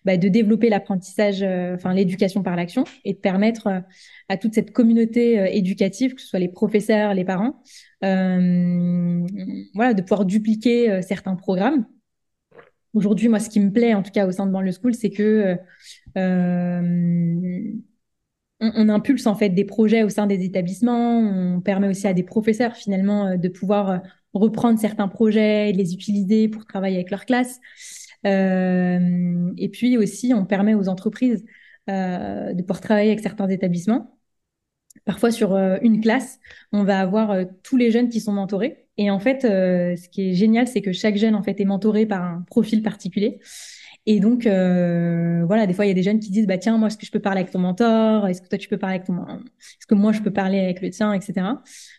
bah, 0.06 0.18
de 0.18 0.28
développer 0.28 0.70
l'apprentissage, 0.70 1.44
enfin 1.44 1.94
l'éducation 1.94 2.44
par 2.44 2.56
l'action, 2.56 2.84
et 3.06 3.14
de 3.14 3.20
permettre 3.20 3.84
à 4.30 4.38
toute 4.38 4.54
cette 4.54 4.72
communauté 4.72 5.56
éducative, 5.58 6.14
que 6.16 6.22
ce 6.22 6.28
soit 6.28 6.40
les 6.40 6.50
professeurs, 6.50 7.14
les 7.14 7.26
parents, 7.26 7.62
voilà, 8.02 9.94
de 9.94 10.02
pouvoir 10.02 10.26
dupliquer 10.26 11.02
certains 11.02 11.36
programmes. 11.36 11.86
Aujourd'hui, 12.94 13.28
moi, 13.28 13.40
ce 13.40 13.50
qui 13.50 13.60
me 13.60 13.72
plaît, 13.72 13.94
en 13.94 14.02
tout 14.02 14.12
cas 14.12 14.26
au 14.28 14.32
sein 14.32 14.46
de 14.46 14.52
Banlieue 14.52 14.72
School, 14.72 14.94
c'est 14.96 15.12
que 15.12 15.58
euh, 18.62 18.72
on, 18.76 18.90
impulse 18.90 19.28
en 19.28 19.36
fait 19.36 19.50
des 19.50 19.66
projets 19.66 20.04
au 20.04 20.10
sein 20.10 20.28
des 20.28 20.44
établissements. 20.44 21.20
On 21.20 21.62
permet 21.62 21.88
aussi 21.88 22.08
à 22.08 22.14
des 22.14 22.24
professeurs 22.24 22.76
finalement 22.76 23.28
euh, 23.28 23.38
de 23.38 23.50
pouvoir 23.50 23.90
euh, 23.90 23.98
reprendre 24.34 24.80
certains 24.80 25.08
projets 25.08 25.72
les 25.72 25.94
utiliser 25.94 26.48
pour 26.50 26.66
travailler 26.66 26.98
avec 26.98 27.12
leur 27.12 27.26
classe. 27.26 27.60
et 28.24 29.70
puis 29.72 29.98
aussi, 29.98 30.34
on 30.34 30.46
permet 30.46 30.76
aux 30.76 30.90
entreprises 30.90 31.46
de 31.88 32.62
pouvoir 32.62 32.82
travailler 32.82 33.10
avec 33.10 33.22
certains 33.22 33.48
établissements. 33.50 34.20
Parfois, 35.06 35.32
sur 35.32 35.56
une 35.56 36.02
classe, 36.02 36.40
on 36.72 36.84
va 36.84 37.00
avoir 37.00 37.36
tous 37.64 37.78
les 37.78 37.90
jeunes 37.92 38.10
qui 38.10 38.20
sont 38.22 38.34
mentorés. 38.34 38.90
Et 39.00 39.10
en 39.10 39.20
fait, 39.20 39.46
euh, 39.46 39.96
ce 39.96 40.10
qui 40.10 40.30
est 40.30 40.34
génial, 40.34 40.68
c'est 40.68 40.82
que 40.82 40.92
chaque 40.92 41.16
jeune 41.16 41.34
en 41.34 41.42
fait 41.42 41.62
est 41.62 41.66
mentoré 41.66 42.06
par 42.06 42.22
un 42.22 42.42
profil 42.42 42.84
particulier. 42.84 43.40
Et 44.12 44.20
donc, 44.20 44.48
euh, 44.48 45.44
voilà, 45.46 45.68
des 45.68 45.74
fois, 45.76 45.86
il 45.86 45.90
y 45.90 45.92
a 45.92 45.94
des 45.94 46.02
jeunes 46.02 46.20
qui 46.20 46.32
disent, 46.32 46.48
bah 46.48 46.58
tiens, 46.58 46.80
moi, 46.80 46.88
est-ce 46.88 46.98
que 46.98 47.06
je 47.06 47.12
peux 47.12 47.20
parler 47.20 47.42
avec 47.42 47.52
ton 47.52 47.60
mentor? 47.60 48.28
Est-ce 48.28 48.42
que 48.42 48.48
toi, 48.48 48.58
tu 48.58 48.68
peux 48.68 48.80
parler 48.80 48.96
avec 48.96 49.06
ton... 49.06 49.24
Est-ce 49.24 49.86
que 49.86 49.94
moi, 49.94 50.12
je 50.14 50.22
peux 50.22 50.34
parler 50.34 50.60
avec 50.60 50.82
le 50.82 50.90
tien, 50.90 51.14
etc. 51.14 51.34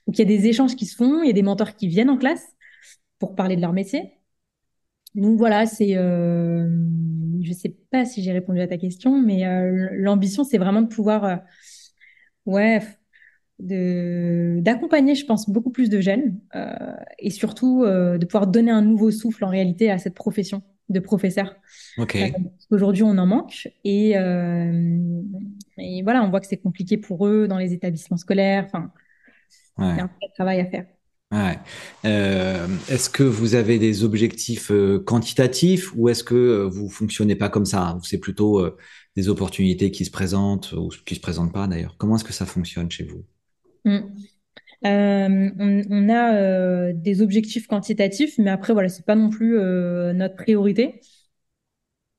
Donc, 0.08 0.18
il 0.18 0.18
y 0.18 0.22
a 0.22 0.24
des 0.24 0.48
échanges 0.48 0.74
qui 0.74 0.86
se 0.86 0.96
font, 0.96 1.22
il 1.22 1.28
y 1.28 1.30
a 1.30 1.32
des 1.32 1.44
mentors 1.44 1.76
qui 1.76 1.86
viennent 1.86 2.10
en 2.10 2.16
classe 2.18 2.44
pour 3.20 3.36
parler 3.36 3.54
de 3.54 3.60
leur 3.60 3.72
métier. 3.72 4.18
Donc, 5.14 5.38
voilà, 5.38 5.66
c'est... 5.66 5.96
Euh... 5.96 6.68
Je 7.42 7.52
sais 7.52 7.76
pas 7.92 8.04
si 8.04 8.24
j'ai 8.24 8.32
répondu 8.32 8.60
à 8.60 8.66
ta 8.66 8.76
question, 8.76 9.22
mais 9.22 9.46
euh, 9.46 9.90
l'ambition, 9.92 10.42
c'est 10.42 10.58
vraiment 10.58 10.82
de 10.82 10.88
pouvoir... 10.88 11.24
Euh, 11.24 11.36
ouais 12.46 12.80
d'accompagner, 13.60 15.14
je 15.14 15.26
pense, 15.26 15.48
beaucoup 15.50 15.70
plus 15.70 15.90
de 15.90 16.00
jeunes 16.00 16.40
et 17.18 17.28
surtout 17.28 17.84
de 17.84 18.24
pouvoir 18.24 18.46
donner 18.46 18.70
un 18.70 18.80
nouveau 18.80 19.10
souffle 19.10 19.44
en 19.44 19.50
réalité 19.50 19.90
à 19.90 19.98
cette 19.98 20.14
profession 20.14 20.62
de 20.90 21.00
professeur. 21.00 21.54
Ok. 21.98 22.16
Euh, 22.16 22.28
Aujourd'hui, 22.70 23.02
on 23.02 23.16
en 23.16 23.26
manque 23.26 23.68
et, 23.84 24.16
euh, 24.16 25.22
et 25.78 26.02
voilà, 26.02 26.22
on 26.22 26.30
voit 26.30 26.40
que 26.40 26.46
c'est 26.46 26.56
compliqué 26.56 26.98
pour 26.98 27.26
eux 27.26 27.48
dans 27.48 27.58
les 27.58 27.72
établissements 27.72 28.16
scolaires. 28.16 28.64
Enfin, 28.66 28.92
il 29.78 29.96
y 29.96 30.00
a 30.00 30.04
un 30.04 30.10
travail 30.34 30.60
à 30.60 30.66
faire. 30.66 30.86
Ouais. 31.32 31.58
Euh, 32.04 32.66
est-ce 32.88 33.08
que 33.08 33.22
vous 33.22 33.54
avez 33.54 33.78
des 33.78 34.02
objectifs 34.02 34.72
euh, 34.72 34.98
quantitatifs 34.98 35.92
ou 35.94 36.08
est-ce 36.08 36.24
que 36.24 36.68
vous 36.70 36.88
fonctionnez 36.90 37.36
pas 37.36 37.48
comme 37.48 37.66
ça? 37.66 37.98
C'est 38.02 38.18
plutôt 38.18 38.62
des 39.16 39.28
opportunités 39.28 39.90
qui 39.90 40.04
se 40.04 40.10
présentent 40.10 40.72
ou 40.72 40.88
qui 41.06 41.14
se 41.14 41.20
présentent 41.20 41.52
pas 41.52 41.66
d'ailleurs? 41.66 41.96
Comment 41.98 42.16
est-ce 42.16 42.24
que 42.24 42.32
ça 42.32 42.46
fonctionne 42.46 42.90
chez 42.90 43.04
vous? 43.04 43.24
Mm. 43.84 44.00
Euh, 44.86 45.50
on, 45.90 46.08
a 46.08 46.34
euh, 46.36 46.92
des 46.94 47.20
objectifs 47.20 47.66
quantitatifs, 47.66 48.38
mais 48.38 48.50
après, 48.50 48.72
voilà, 48.72 48.88
c'est 48.88 49.04
pas 49.04 49.14
non 49.14 49.28
plus 49.28 49.58
euh, 49.58 50.12
notre 50.12 50.36
priorité. 50.36 51.00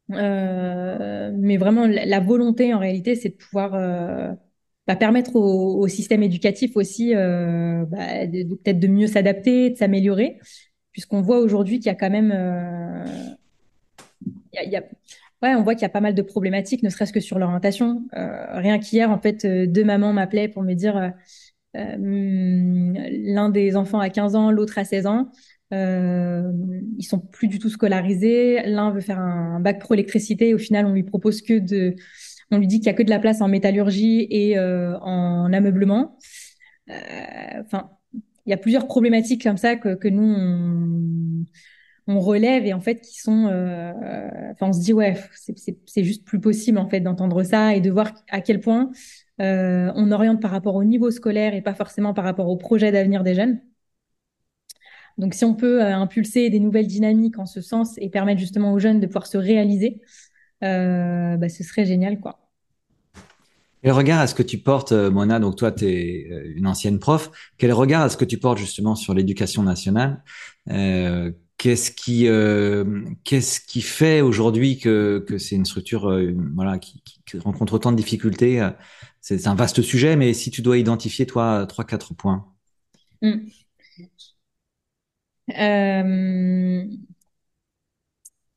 mais 0.10 1.58
vraiment, 1.58 1.88
la, 1.88 2.20
volonté, 2.20 2.74
en 2.74 2.80
réalité, 2.80 3.16
c'est 3.16 3.30
de 3.30 3.36
pouvoir 3.36 3.72
bah, 4.88 4.96
permettre 4.96 5.36
au, 5.36 5.88
système 5.88 6.24
éducatif 6.24 6.76
aussi 6.76 7.14
bah, 7.14 8.28
peut-être 8.28 8.80
de 8.80 8.88
mieux 8.88 9.08
s'adapter, 9.08 9.72
de 9.72 9.78
s'améliorer, 9.78 10.40
puisqu'on 10.92 11.22
voit 11.22 11.40
aujourd'hui 11.40 11.80
qu'il 11.80 11.88
y 11.88 11.90
a 11.90 11.96
quand 11.96 12.10
même... 12.10 12.32
Ouais, 15.42 15.56
on 15.56 15.64
voit 15.64 15.74
qu'il 15.74 15.82
y 15.82 15.86
a 15.86 15.90
pas 15.90 16.02
mal 16.02 16.14
de 16.14 16.22
problématiques, 16.22 16.84
ne 16.84 16.90
serait-ce 16.90 17.14
que 17.14 17.20
sur 17.20 17.40
l'orientation. 17.40 18.04
rien 18.14 18.78
qu'hier, 18.78 19.10
en 19.10 19.18
fait, 19.18 19.48
deux 19.48 19.84
mamans 19.84 20.14
m'appelaient 20.14 20.50
pour 20.50 20.62
me 20.62 20.76
dire 20.76 21.14
l'un 21.74 23.50
des 23.50 23.76
enfants 23.76 24.00
a 24.00 24.10
15 24.10 24.36
ans, 24.36 24.52
l'autre 24.52 24.78
a 24.78 24.84
16 24.84 25.06
ans. 25.08 25.32
Euh, 25.74 26.52
ils 26.98 27.04
sont 27.04 27.20
plus 27.20 27.48
du 27.48 27.60
tout 27.60 27.70
scolarisés. 27.70 28.62
L'un 28.66 28.92
veut 28.92 29.02
faire 29.02 29.20
un, 29.20 29.60
bac 29.60 29.80
pro 29.80 29.94
électricité. 29.94 30.54
Au 30.54 30.58
final, 30.58 30.86
on 30.86 30.94
lui 30.94 31.04
propose 31.04 31.42
que 31.42 31.60
de, 31.60 31.96
on 32.52 32.58
lui 32.58 32.68
dit 32.68 32.80
qu'il 32.80 32.88
y 32.88 32.90
a 32.90 32.94
que 32.94 33.04
de 33.04 33.10
la 33.10 33.20
place 33.20 33.42
en 33.42 33.48
métallurgie 33.48 34.28
et 34.30 34.58
euh, 34.58 34.98
en 35.00 35.52
ameublement. 35.54 36.18
Euh, 36.90 36.94
enfin, 37.66 37.92
il 38.46 38.50
y 38.50 38.54
a 38.54 38.58
plusieurs 38.58 38.88
problématiques 38.88 39.44
comme 39.44 39.58
ça 39.58 39.76
que, 39.76 40.08
nous 40.10 40.24
on, 40.24 41.46
on, 42.08 42.20
relève 42.20 42.66
et 42.66 42.74
en 42.74 42.82
fait 42.82 43.00
qui 43.00 43.20
sont, 43.20 43.48
euh, 43.48 43.94
enfin, 44.52 44.68
on 44.68 44.74
se 44.74 44.82
dit 44.82 44.92
ouais, 44.92 45.16
c'est 45.86 46.04
juste 46.04 46.26
plus 46.26 46.42
possible 46.42 46.78
en 46.78 46.90
fait 46.90 47.00
d'entendre 47.00 47.44
ça 47.44 47.76
et 47.76 47.82
de 47.82 47.92
voir 47.92 48.14
à 48.30 48.42
quel 48.42 48.60
point 48.60 48.92
euh, 49.42 49.92
on 49.96 50.12
oriente 50.12 50.40
par 50.40 50.52
rapport 50.52 50.76
au 50.76 50.84
niveau 50.84 51.10
scolaire 51.10 51.56
et 51.56 51.62
pas 51.62 51.74
forcément 51.74 52.14
par 52.14 52.24
rapport 52.24 52.48
au 52.48 52.58
projet 52.58 52.92
d'avenir 52.92 53.24
des 53.24 53.34
jeunes. 53.34 53.60
Donc, 55.18 55.34
si 55.34 55.46
on 55.46 55.56
peut 55.56 55.82
euh, 55.82 55.96
impulser 55.96 56.50
des 56.50 56.60
nouvelles 56.60 56.88
dynamiques 56.88 57.40
en 57.40 57.46
ce 57.46 57.62
sens 57.62 57.96
et 57.98 58.10
permettre 58.10 58.40
justement 58.40 58.72
aux 58.72 58.80
jeunes 58.80 59.00
de 59.00 59.08
pouvoir 59.08 59.26
se 59.26 59.38
réaliser, 59.38 60.02
euh, 60.64 61.38
bah, 61.38 61.50
ce 61.50 61.64
serait 61.64 61.86
génial, 61.86 62.20
quoi. 62.20 62.38
Quel 63.84 63.94
regard 63.94 64.22
est-ce 64.22 64.36
que 64.36 64.44
tu 64.44 64.60
portes, 64.60 64.92
Mona 64.92 65.40
Donc 65.40 65.56
toi, 65.56 65.72
tu 65.72 65.86
es 65.86 66.28
une 66.56 66.68
ancienne 66.68 67.00
prof. 67.00 67.32
Quel 67.58 67.74
regard 67.74 68.06
est-ce 68.06 68.16
que 68.16 68.26
tu 68.26 68.38
portes 68.38 68.60
justement 68.60 68.94
sur 68.94 69.16
l'éducation 69.16 69.64
nationale 69.64 70.24
Qu'est-ce 71.58 71.90
qui, 71.90 73.82
fait 73.82 74.22
aujourd'hui 74.22 74.78
que, 74.78 75.26
c'est 75.40 75.56
une 75.56 75.66
structure 75.66 76.16
qui, 76.80 77.40
rencontre 77.40 77.74
autant 77.74 77.92
de 77.92 77.98
difficultés 77.98 78.62
c'est 79.22 79.48
un 79.48 79.56
vaste 79.56 79.82
sujet, 79.82 80.16
mais 80.16 80.34
si 80.34 80.52
tu 80.52 80.62
dois 80.62 80.78
identifier, 80.78 81.26
toi, 81.26 81.66
trois, 81.68 81.86
quatre 81.86 82.14
points. 82.14 82.46
Hmm. 83.22 83.48
Euh, 85.60 86.86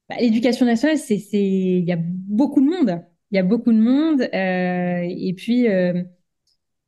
bah, 0.09 0.17
L'éducation 0.21 0.67
nationale, 0.67 0.99
c'est, 0.99 1.19
il 1.33 1.85
y 1.85 1.93
a 1.93 1.99
beaucoup 2.01 2.61
de 2.61 2.67
monde. 2.67 3.05
Il 3.31 3.37
y 3.37 3.39
a 3.39 3.43
beaucoup 3.43 3.73
de 3.73 3.79
monde. 3.79 4.23
et 4.33 5.35
puis, 5.37 5.69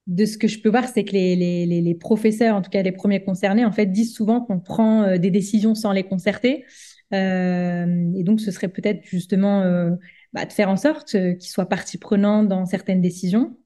de 0.07 0.25
ce 0.25 0.39
que 0.39 0.49
je 0.49 0.61
peux 0.61 0.69
voir, 0.69 0.89
c'est 0.89 1.05
que 1.05 1.13
les, 1.13 1.97
professeurs, 1.99 2.57
en 2.57 2.63
tout 2.63 2.71
cas 2.71 2.83
les 2.83 2.93
premiers 2.93 3.23
concernés, 3.23 3.65
en 3.65 3.73
fait, 3.73 3.87
disent 3.87 4.15
souvent 4.15 4.41
qu'on 4.41 4.61
prend 4.61 5.03
euh, 5.03 5.19
des 5.19 5.31
décisions 5.31 5.75
sans 5.75 5.93
les 5.93 6.05
concerter. 6.05 6.65
Euh, 7.13 8.13
et 8.17 8.23
donc, 8.23 8.41
ce 8.41 8.51
serait 8.51 8.69
peut-être 8.69 9.05
justement 9.05 9.63
euh, 9.63 9.91
bah, 10.33 10.45
de 10.45 10.53
faire 10.53 10.69
en 10.69 10.77
sorte 10.77 11.11
qu'ils 11.11 11.51
soient 11.51 11.69
partie 11.69 11.99
prenante 11.99 12.49
dans 12.49 12.67
certaines 12.67 13.01
décisions. 13.01 13.57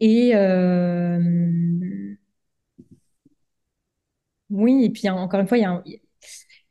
Et 0.00 0.32
oui, 4.50 4.84
et 4.84 4.90
puis 4.90 5.08
encore 5.08 5.40
une 5.40 5.46
fois, 5.46 5.58
il 5.58 5.62
y 5.62 5.64
a, 5.64 5.82
il 5.86 6.00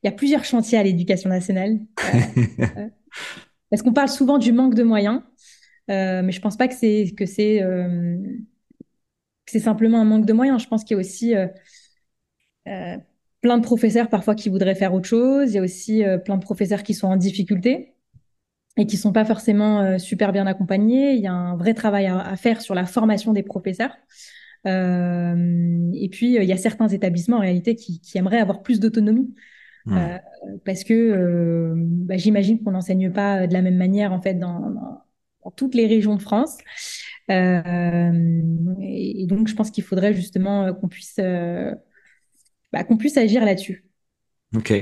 y 0.03 0.07
a 0.07 0.11
plusieurs 0.11 0.43
chantiers 0.43 0.77
à 0.77 0.83
l'éducation 0.83 1.29
nationale. 1.29 1.79
parce 3.69 3.81
qu'on 3.81 3.93
parle 3.93 4.09
souvent 4.09 4.37
du 4.37 4.51
manque 4.51 4.75
de 4.75 4.83
moyens. 4.83 5.21
Euh, 5.89 6.21
mais 6.21 6.31
je 6.31 6.39
pense 6.41 6.57
pas 6.57 6.67
que 6.67 6.75
c'est 6.75 7.13
que 7.17 7.25
c'est 7.25 7.63
euh, 7.63 8.17
c'est 9.47 9.59
simplement 9.59 9.99
un 9.99 10.05
manque 10.05 10.25
de 10.25 10.33
moyens. 10.33 10.61
Je 10.61 10.67
pense 10.67 10.83
qu'il 10.83 10.95
y 10.95 10.97
a 10.97 11.01
aussi 11.01 11.33
euh, 11.35 12.97
plein 13.41 13.57
de 13.57 13.63
professeurs 13.63 14.09
parfois 14.09 14.35
qui 14.35 14.49
voudraient 14.49 14.75
faire 14.75 14.93
autre 14.93 15.07
chose. 15.07 15.51
Il 15.51 15.55
y 15.55 15.57
a 15.57 15.61
aussi 15.63 16.03
plein 16.25 16.37
de 16.37 16.43
professeurs 16.43 16.83
qui 16.83 16.93
sont 16.93 17.07
en 17.07 17.17
difficulté 17.17 17.93
et 18.77 18.85
qui 18.85 18.97
sont 18.97 19.11
pas 19.11 19.25
forcément 19.25 19.99
super 19.99 20.31
bien 20.31 20.47
accompagnés. 20.47 21.13
Il 21.13 21.21
y 21.21 21.27
a 21.27 21.33
un 21.33 21.57
vrai 21.57 21.73
travail 21.73 22.07
à, 22.07 22.35
faire 22.37 22.61
sur 22.61 22.73
la 22.73 22.85
formation 22.85 23.33
des 23.33 23.43
professeurs. 23.43 23.95
et 24.65 26.09
puis 26.11 26.35
il 26.35 26.43
y 26.43 26.53
a 26.53 26.57
certains 26.57 26.87
établissements 26.87 27.37
en 27.37 27.41
réalité 27.41 27.75
qui, 27.75 27.99
qui 27.99 28.17
aimeraient 28.17 28.39
avoir 28.39 28.61
plus 28.61 28.79
d'autonomie. 28.79 29.33
Mmh. 29.87 29.97
parce 30.63 30.83
que 30.83 31.73
bah, 31.75 32.15
j'imagine 32.15 32.63
qu'on 32.63 32.69
n'enseigne 32.69 33.11
pas 33.11 33.47
de 33.47 33.53
la 33.53 33.63
même 33.63 33.77
manière 33.77 34.13
en 34.13 34.21
fait 34.21 34.35
dans 34.35 34.75
dans 35.43 35.51
toutes 35.51 35.75
les 35.75 35.87
régions 35.87 36.15
de 36.15 36.21
France. 36.21 36.57
Euh, 37.29 38.41
et, 38.81 39.25
donc, 39.27 39.47
je 39.47 39.55
pense 39.55 39.71
qu'il 39.71 39.83
faudrait 39.83 40.13
justement 40.13 40.63
euh, 40.63 40.73
qu'on 40.73 40.87
puisse, 40.87 41.17
euh, 41.19 41.73
bah, 42.71 42.83
qu'on 42.83 42.97
puisse 42.97 43.17
agir 43.17 43.45
là-dessus. 43.45 43.85
Ok. 44.55 44.73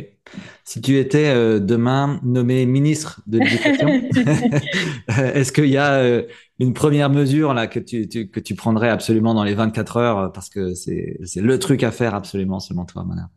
Si 0.64 0.82
tu 0.82 0.98
étais 0.98 1.34
demain 1.60 2.20
nommé 2.24 2.66
ministre 2.66 3.22
de 3.28 3.40
l'Éducation, 3.40 3.88
est-ce 5.36 5.52
qu'il 5.52 5.70
y 5.70 5.78
a 5.78 6.24
une 6.60 6.74
première 6.74 7.10
mesure 7.10 7.54
là 7.54 7.68
que 7.68 7.80
tu, 7.80 8.08
que 8.08 8.40
tu 8.40 8.56
prendrais 8.56 8.90
absolument 8.90 9.34
dans 9.34 9.44
les 9.44 9.54
24 9.56 9.98
heures 9.98 10.32
parce 10.32 10.50
que 10.50 10.74
c'est 10.74 11.18
le 11.36 11.60
truc 11.60 11.84
à 11.84 11.92
faire 11.92 12.16
absolument 12.16 12.60
selon 12.60 12.86
toi, 12.86 13.04
Mona? 13.04 13.30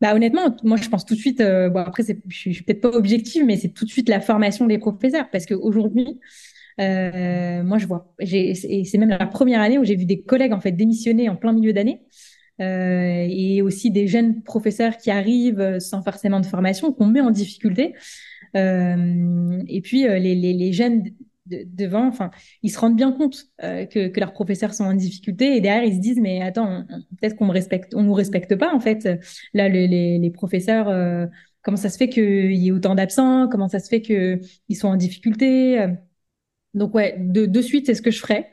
Bah, 0.00 0.14
honnêtement, 0.14 0.54
moi, 0.64 0.76
je 0.76 0.88
pense 0.88 1.06
tout 1.06 1.14
de 1.14 1.18
suite, 1.18 1.40
euh, 1.40 1.70
bon, 1.70 1.80
après, 1.80 2.02
je 2.02 2.34
suis, 2.36 2.52
suis 2.54 2.64
peut-être 2.64 2.82
pas 2.82 2.90
objective, 2.90 3.44
mais 3.44 3.56
c'est 3.56 3.70
tout 3.70 3.84
de 3.84 3.90
suite 3.90 4.08
la 4.08 4.20
formation 4.20 4.66
des 4.66 4.78
professeurs. 4.78 5.30
Parce 5.30 5.46
qu'aujourd'hui, 5.46 6.20
euh, 6.80 7.62
moi, 7.62 7.78
je 7.78 7.86
vois, 7.86 8.12
et 8.18 8.54
c'est 8.54 8.98
même 8.98 9.08
la 9.08 9.26
première 9.26 9.60
année 9.60 9.78
où 9.78 9.84
j'ai 9.84 9.96
vu 9.96 10.04
des 10.04 10.22
collègues, 10.22 10.52
en 10.52 10.60
fait, 10.60 10.72
démissionner 10.72 11.28
en 11.28 11.36
plein 11.36 11.52
milieu 11.52 11.72
d'année. 11.72 12.02
Euh, 12.60 13.26
et 13.28 13.62
aussi 13.62 13.90
des 13.90 14.06
jeunes 14.06 14.42
professeurs 14.42 14.96
qui 14.96 15.10
arrivent 15.10 15.80
sans 15.80 16.02
forcément 16.02 16.40
de 16.40 16.46
formation, 16.46 16.92
qu'on 16.92 17.06
met 17.06 17.20
en 17.20 17.30
difficulté. 17.30 17.94
Euh, 18.56 19.62
et 19.66 19.80
puis, 19.80 20.06
euh, 20.06 20.18
les, 20.18 20.72
jeunes 20.72 21.04
devant, 21.46 22.06
enfin, 22.06 22.30
ils 22.62 22.70
se 22.70 22.78
rendent 22.78 22.96
bien 22.96 23.12
compte 23.12 23.46
euh, 23.62 23.84
que, 23.86 24.18
leurs 24.18 24.32
professeurs 24.32 24.74
sont 24.74 24.84
en 24.84 24.94
difficulté 24.94 25.56
et 25.56 25.60
derrière 25.60 25.84
ils 25.84 25.96
se 25.96 26.00
disent 26.00 26.20
mais 26.20 26.40
attends, 26.40 26.86
peut-être 27.20 27.36
qu'on 27.36 27.46
me 27.46 28.02
nous 28.02 28.14
respecte 28.14 28.56
pas 28.56 28.74
en 28.74 28.80
fait. 28.80 29.08
Là, 29.52 29.68
les, 29.68 30.30
professeurs, 30.30 30.88
euh, 30.88 31.26
comment 31.62 31.76
ça 31.76 31.90
se 31.90 31.98
fait 31.98 32.08
qu'il 32.08 32.54
y 32.54 32.68
ait 32.68 32.72
autant 32.72 32.94
d'absents? 32.94 33.48
Comment 33.48 33.68
ça 33.68 33.80
se 33.80 33.88
fait 33.88 34.00
qu'ils 34.00 34.76
sont 34.76 34.88
en 34.88 34.96
difficulté? 34.96 35.86
Donc 36.72 36.94
ouais, 36.94 37.16
de, 37.18 37.46
de 37.46 37.60
suite, 37.60 37.86
c'est 37.86 37.94
ce 37.94 38.02
que 38.02 38.10
je 38.10 38.18
ferais. 38.20 38.50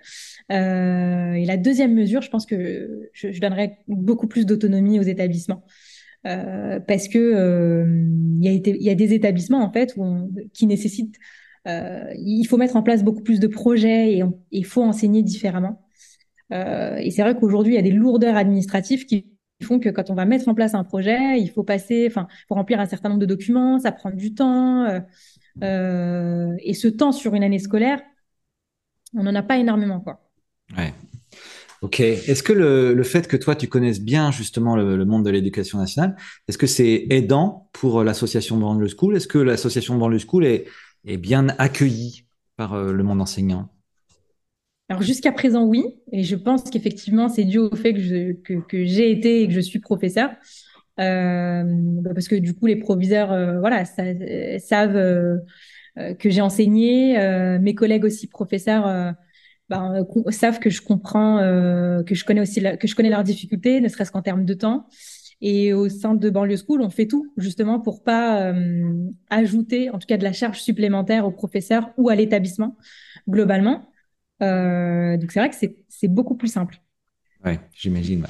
Euh, 0.51 1.34
et 1.34 1.45
la 1.45 1.58
deuxième 1.58 1.93
mesure, 1.93 2.21
je 2.21 2.30
pense 2.30 2.45
que 2.45 3.10
je, 3.13 3.39
donnerais 3.39 3.80
beaucoup 3.88 4.27
plus 4.27 4.45
d'autonomie 4.45 4.99
aux 4.99 5.04
établissements. 5.04 5.63
Euh, 6.27 6.80
parce 6.80 7.08
que 7.08 7.86
il 8.41 8.84
y, 8.84 8.89
a 8.89 8.95
des 8.95 9.13
établissements 9.13 9.63
en 9.63 9.71
fait 9.71 9.95
qui 10.54 10.67
nécessitent 10.67 11.17
euh, 11.67 12.12
il 12.17 12.45
faut 12.45 12.58
mettre 12.58 12.75
en 12.75 12.84
place 12.84 13.04
beaucoup 13.04 13.21
plus 13.21 13.39
de 13.39 13.47
projets 13.47 14.13
et 14.13 14.23
il 14.51 14.65
faut 14.65 14.84
enseigner 14.84 15.23
différemment. 15.23 15.86
Euh, 16.54 16.97
et 16.97 17.12
c'est 17.12 17.21
vrai 17.21 17.38
qu'aujourd'hui, 17.38 17.73
il 17.73 17.75
y 17.75 17.80
a 17.80 17.84
des 17.84 17.91
lourdeurs 17.91 18.36
administratives 18.36 19.06
qui 19.06 19.27
font 19.63 19.80
que 19.80 19.89
quand 19.89 20.10
on 20.10 20.15
va 20.15 20.25
mettre 20.25 20.47
en 20.49 20.56
place 20.56 20.73
un 20.73 20.84
projet, 20.84 21.39
il 21.39 21.49
faut 21.49 21.63
passer, 21.63 22.08
enfin, 22.08 22.27
remplir 22.49 22.80
un 22.80 22.86
certain 22.86 23.10
nombre 23.10 23.21
de 23.21 23.25
documents, 23.27 23.80
ça 23.80 23.91
prend 23.91 24.12
du 24.12 24.34
temps. 24.34 24.86
Euh, 24.86 24.99
euh 25.63 26.54
et 26.60 26.73
ce 26.73 26.88
temps 26.88 27.12
sur 27.12 27.36
une 27.36 27.43
année 27.43 27.60
scolaire, 27.60 28.01
on 29.15 29.23
n'en 29.23 29.36
a 29.36 29.43
pas 29.43 29.58
énormément, 29.58 29.99
quoi. 29.99 30.30
Ouais. 30.77 30.93
Ok. 31.81 31.99
Est-ce 31.99 32.43
que 32.43 32.53
le, 32.53 32.93
le, 32.93 33.03
fait 33.03 33.27
que 33.27 33.36
toi 33.36 33.55
tu 33.55 33.67
connaisses 33.67 34.01
bien 34.01 34.31
justement 34.31 34.75
le, 34.75 34.95
le 34.95 35.05
monde 35.05 35.25
de 35.25 35.31
l'éducation 35.31 35.79
nationale, 35.79 36.15
est-ce 36.47 36.57
que 36.60 36.67
c'est 36.67 37.07
aidant 37.10 37.69
pour 37.73 38.03
l'association 38.03 38.57
Banlieue 38.57 38.88
School? 38.95 39.15
Est-ce 39.15 39.27
que 39.27 39.39
l'association 39.39 39.97
Banlieue 39.97 40.19
School 40.19 40.45
est, 40.45 40.65
est 41.05 41.17
bien 41.17 41.47
accueilli 41.57 42.25
par 42.55 42.73
euh, 42.73 42.93
le 42.93 43.03
monde 43.03 43.19
enseignant? 43.19 43.69
Alors 44.89 45.01
jusqu'à 45.01 45.31
présent, 45.31 45.65
oui. 45.65 45.84
Et 46.12 46.23
je 46.23 46.36
pense 46.36 46.69
qu'effectivement, 46.69 47.29
c'est 47.29 47.45
dû 47.45 47.57
au 47.57 47.75
fait 47.75 47.93
que, 47.93 47.99
je, 47.99 48.34
que, 48.34 48.86
j'ai 48.86 49.10
été 49.10 49.41
et 49.41 49.47
que 49.47 49.53
je 49.53 49.62
suis 49.62 49.79
professeur. 49.79 50.29
Euh, 50.99 51.63
bah, 51.65 52.12
parce 52.13 52.27
que 52.27 52.36
du 52.36 52.53
coup, 52.53 52.67
les 52.67 52.75
proviseurs 52.75 53.31
euh, 53.31 53.60
voilà, 53.60 53.86
savent 53.86 55.41
que 56.19 56.29
j'ai 56.29 56.41
enseigné. 56.41 57.17
mes 57.60 57.73
collègues 57.73 58.05
aussi 58.05 58.27
professeurs 58.27 59.15
ben, 59.71 60.05
savent 60.29 60.60
que 60.60 60.69
je 60.69 60.81
comprends, 60.81 61.38
que 62.05 62.13
je 62.13 62.23
connais 62.25 62.41
aussi 62.41 62.62
que 62.79 62.88
je 62.88 62.95
connais 62.95 63.10
leurs 63.10 63.23
difficultés, 63.23 63.81
ne 63.81 63.88
serait-ce 63.88 64.12
qu'en 64.12 64.21
termes 64.21 64.45
de 64.45 64.53
temps. 64.53 64.88
Et 65.41 65.73
au 65.73 65.89
sein 65.89 66.13
de 66.13 66.29
Banlieue 66.29 66.57
School, 66.57 66.81
on 66.81 66.91
fait 66.91 67.07
tout 67.07 67.34
justement 67.36 67.79
pour 67.79 68.03
pas 68.03 68.51
euh, 68.51 69.10
ajouter, 69.29 69.89
en 69.89 69.97
tout 69.97 70.05
cas, 70.05 70.17
de 70.17 70.23
la 70.23 70.34
charge 70.34 70.62
supplémentaire 70.62 71.25
aux 71.25 71.31
professeurs 71.31 71.89
ou 71.97 72.10
à 72.10 72.15
l'établissement 72.15 72.77
globalement. 73.27 73.89
Euh, 74.43 75.17
donc 75.17 75.31
c'est 75.31 75.39
vrai 75.39 75.49
que 75.49 75.55
c'est 75.89 76.07
beaucoup 76.07 76.36
plus 76.36 76.47
simple. 76.47 76.79
Oui, 77.43 77.53
j'imagine. 77.73 78.23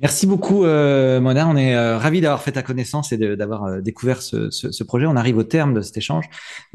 Merci 0.00 0.28
beaucoup, 0.28 0.64
euh, 0.64 1.20
Mona. 1.20 1.48
On 1.48 1.56
est 1.56 1.74
euh, 1.74 1.98
ravis 1.98 2.20
d'avoir 2.20 2.40
fait 2.40 2.52
ta 2.52 2.62
connaissance 2.62 3.10
et 3.12 3.18
d'avoir 3.36 3.64
euh, 3.64 3.80
découvert 3.80 4.22
ce, 4.22 4.48
ce, 4.50 4.70
ce, 4.70 4.84
projet. 4.84 5.06
On 5.06 5.16
arrive 5.16 5.36
au 5.38 5.42
terme 5.42 5.74
de 5.74 5.80
cet 5.80 5.96
échange. 5.96 6.26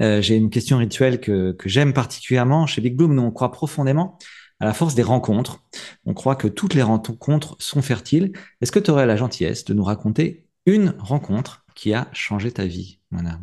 Euh, 0.01 0.21
J'ai 0.21 0.35
une 0.35 0.49
question 0.49 0.77
rituelle 0.77 1.21
que, 1.21 1.53
que 1.53 1.69
j'aime 1.69 1.93
particulièrement. 1.93 2.67
Chez 2.67 2.81
Big 2.81 2.97
Bloom, 2.97 3.15
nous, 3.15 3.21
on 3.21 3.31
croit 3.31 3.51
profondément 3.51 4.17
à 4.59 4.65
la 4.65 4.73
force 4.73 4.93
des 4.93 5.03
rencontres. 5.03 5.63
On 6.05 6.13
croit 6.13 6.35
que 6.35 6.49
toutes 6.49 6.73
les 6.73 6.81
rencontres 6.81 7.55
sont 7.59 7.81
fertiles. 7.81 8.33
Est-ce 8.59 8.73
que 8.73 8.79
tu 8.79 8.91
aurais 8.91 9.05
la 9.05 9.15
gentillesse 9.15 9.63
de 9.63 9.73
nous 9.73 9.83
raconter 9.83 10.45
une 10.65 10.93
rencontre 10.99 11.65
qui 11.75 11.93
a 11.93 12.09
changé 12.11 12.51
ta 12.51 12.65
vie, 12.65 12.99
Mona? 13.11 13.39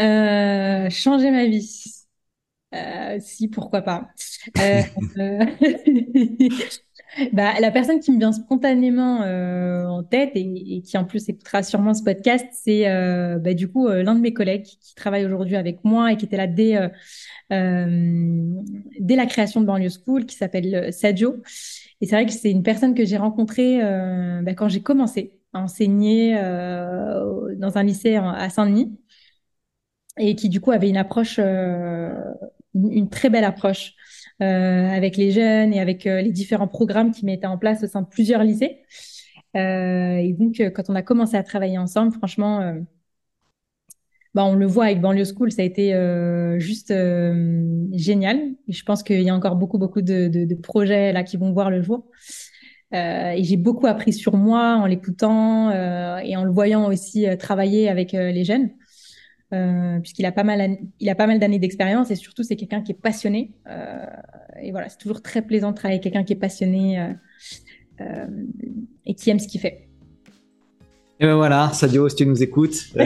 Euh, 0.00 0.90
Changer 0.90 1.30
ma 1.30 1.46
vie. 1.46 1.84
Euh, 2.74 3.18
si, 3.20 3.46
pourquoi 3.46 3.82
pas. 3.82 4.08
Euh, 4.58 4.82
bah, 7.32 7.52
la 7.60 7.70
personne 7.70 8.00
qui 8.00 8.12
me 8.12 8.18
vient 8.18 8.32
spontanément 8.32 9.22
euh, 9.22 9.84
en 9.86 10.02
tête 10.02 10.32
et, 10.34 10.82
qui 10.82 10.98
en 10.98 11.04
plus 11.04 11.28
écoutera 11.28 11.62
sûrement 11.62 11.94
ce 11.94 12.02
podcast, 12.02 12.46
c'est 12.52 12.88
euh, 12.88 13.38
bah, 13.38 13.54
du 13.54 13.68
coup 13.68 13.88
l'un 13.88 14.14
de 14.14 14.20
mes 14.20 14.32
collègues 14.32 14.64
qui 14.64 14.94
travaille 14.94 15.24
aujourd'hui 15.24 15.56
avec 15.56 15.84
moi 15.84 16.12
et 16.12 16.16
qui 16.16 16.24
était 16.24 16.36
là 16.36 16.46
dès 16.46 16.90
euh, 17.52 18.60
dès 18.98 19.14
la 19.14 19.26
création 19.26 19.60
de 19.60 19.66
Banlieue 19.66 19.88
School, 19.88 20.26
qui 20.26 20.36
s'appelle 20.36 20.74
euh, 20.74 20.90
Sadio. 20.90 21.42
Et 22.00 22.06
c'est 22.06 22.16
vrai 22.16 22.26
que 22.26 22.32
c'est 22.32 22.50
une 22.50 22.62
personne 22.62 22.94
que 22.94 23.04
j'ai 23.04 23.16
rencontrée 23.16 23.82
euh, 23.82 24.42
bah, 24.42 24.54
quand 24.54 24.68
j'ai 24.68 24.82
commencé 24.82 25.32
à 25.52 25.60
enseigner 25.60 26.34
dans 26.34 27.78
un 27.78 27.82
lycée 27.82 28.16
à 28.16 28.50
Saint-Denis 28.50 28.98
et 30.18 30.34
qui 30.34 30.50
du 30.50 30.60
coup 30.60 30.70
avait 30.70 30.90
une 30.90 30.98
approche, 30.98 31.38
une, 31.38 33.08
très 33.08 33.30
belle 33.30 33.44
approche 33.44 33.94
avec 34.40 35.16
les 35.16 35.30
jeunes 35.30 35.72
et 35.72 35.80
avec 35.80 36.04
les 36.04 36.30
différents 36.30 36.68
programmes 36.68 37.10
qui 37.10 37.24
mettaient 37.24 37.46
en 37.46 37.58
place 37.58 37.82
au 37.82 37.86
sein 37.86 38.02
de 38.02 38.06
plusieurs 38.06 38.44
lycées. 38.44 38.78
et 39.54 40.34
donc, 40.38 40.62
quand 40.74 40.90
on 40.90 40.94
a 40.94 41.02
commencé 41.02 41.36
à 41.36 41.42
travailler 41.42 41.78
ensemble, 41.78 42.12
franchement, 42.12 42.76
bah, 44.36 44.44
on 44.44 44.54
le 44.54 44.66
voit 44.66 44.84
avec 44.84 45.00
Banlieue 45.00 45.24
School, 45.24 45.50
ça 45.50 45.62
a 45.62 45.64
été 45.64 45.94
euh, 45.94 46.58
juste 46.58 46.90
euh, 46.90 47.86
génial. 47.92 48.36
Et 48.68 48.72
je 48.74 48.84
pense 48.84 49.02
qu'il 49.02 49.22
y 49.22 49.30
a 49.30 49.34
encore 49.34 49.56
beaucoup, 49.56 49.78
beaucoup 49.78 50.02
de, 50.02 50.54
projets 50.62 51.10
là 51.14 51.22
qui 51.22 51.38
vont 51.38 51.52
voir 51.52 51.70
le 51.70 51.80
jour. 51.80 52.04
Euh, 52.92 53.30
et 53.30 53.42
j'ai 53.44 53.56
beaucoup 53.56 53.86
appris 53.86 54.12
sur 54.12 54.36
moi 54.36 54.76
en 54.76 54.84
l'écoutant 54.84 55.70
et 56.20 56.36
en 56.36 56.44
le 56.44 56.50
voyant 56.50 56.86
aussi 56.86 57.24
travailler 57.38 57.88
avec 57.88 58.12
les 58.12 58.44
jeunes, 58.44 58.72
puisqu'il 59.50 60.26
a 60.26 60.32
pas 60.32 60.44
mal, 60.44 60.78
il 61.00 61.08
a 61.08 61.14
pas 61.14 61.26
mal 61.26 61.38
d'années 61.38 61.58
d'expérience 61.58 62.10
et 62.10 62.16
surtout 62.16 62.42
c'est 62.42 62.56
quelqu'un 62.56 62.82
qui 62.82 62.92
est 62.92 63.00
passionné. 63.00 63.52
et 64.60 64.70
voilà, 64.70 64.88
c'est 64.88 64.98
toujours 64.98 65.22
très 65.22 65.42
plaisant 65.42 65.70
de 65.70 65.76
travailler 65.76 65.96
avec 65.96 66.04
quelqu'un 66.04 66.24
qui 66.24 66.32
est 66.32 66.36
passionné 66.36 67.14
et 69.06 69.14
qui 69.14 69.30
aime 69.30 69.38
ce 69.38 69.48
qu'il 69.48 69.60
fait. 69.60 69.86
Et 71.18 71.24
ben 71.24 71.34
voilà, 71.34 71.70
Sadio, 71.72 72.10
si 72.10 72.16
tu 72.16 72.26
nous 72.26 72.42
écoutes, 72.42 72.74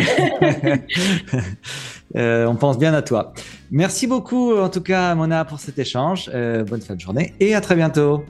euh, 2.17 2.45
on 2.47 2.57
pense 2.57 2.77
bien 2.77 2.93
à 2.93 3.03
toi. 3.03 3.33
Merci 3.71 4.09
beaucoup, 4.09 4.53
en 4.57 4.69
tout 4.69 4.81
cas, 4.81 5.15
Mona, 5.15 5.45
pour 5.45 5.61
cet 5.61 5.79
échange. 5.79 6.29
Euh, 6.35 6.65
bonne 6.65 6.81
fin 6.81 6.97
de 6.97 7.01
journée 7.01 7.35
et 7.39 7.55
à 7.55 7.61
très 7.61 7.77
bientôt. 7.77 8.25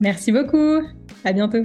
Merci 0.00 0.32
beaucoup. 0.32 0.80
À 1.22 1.34
bientôt. 1.34 1.64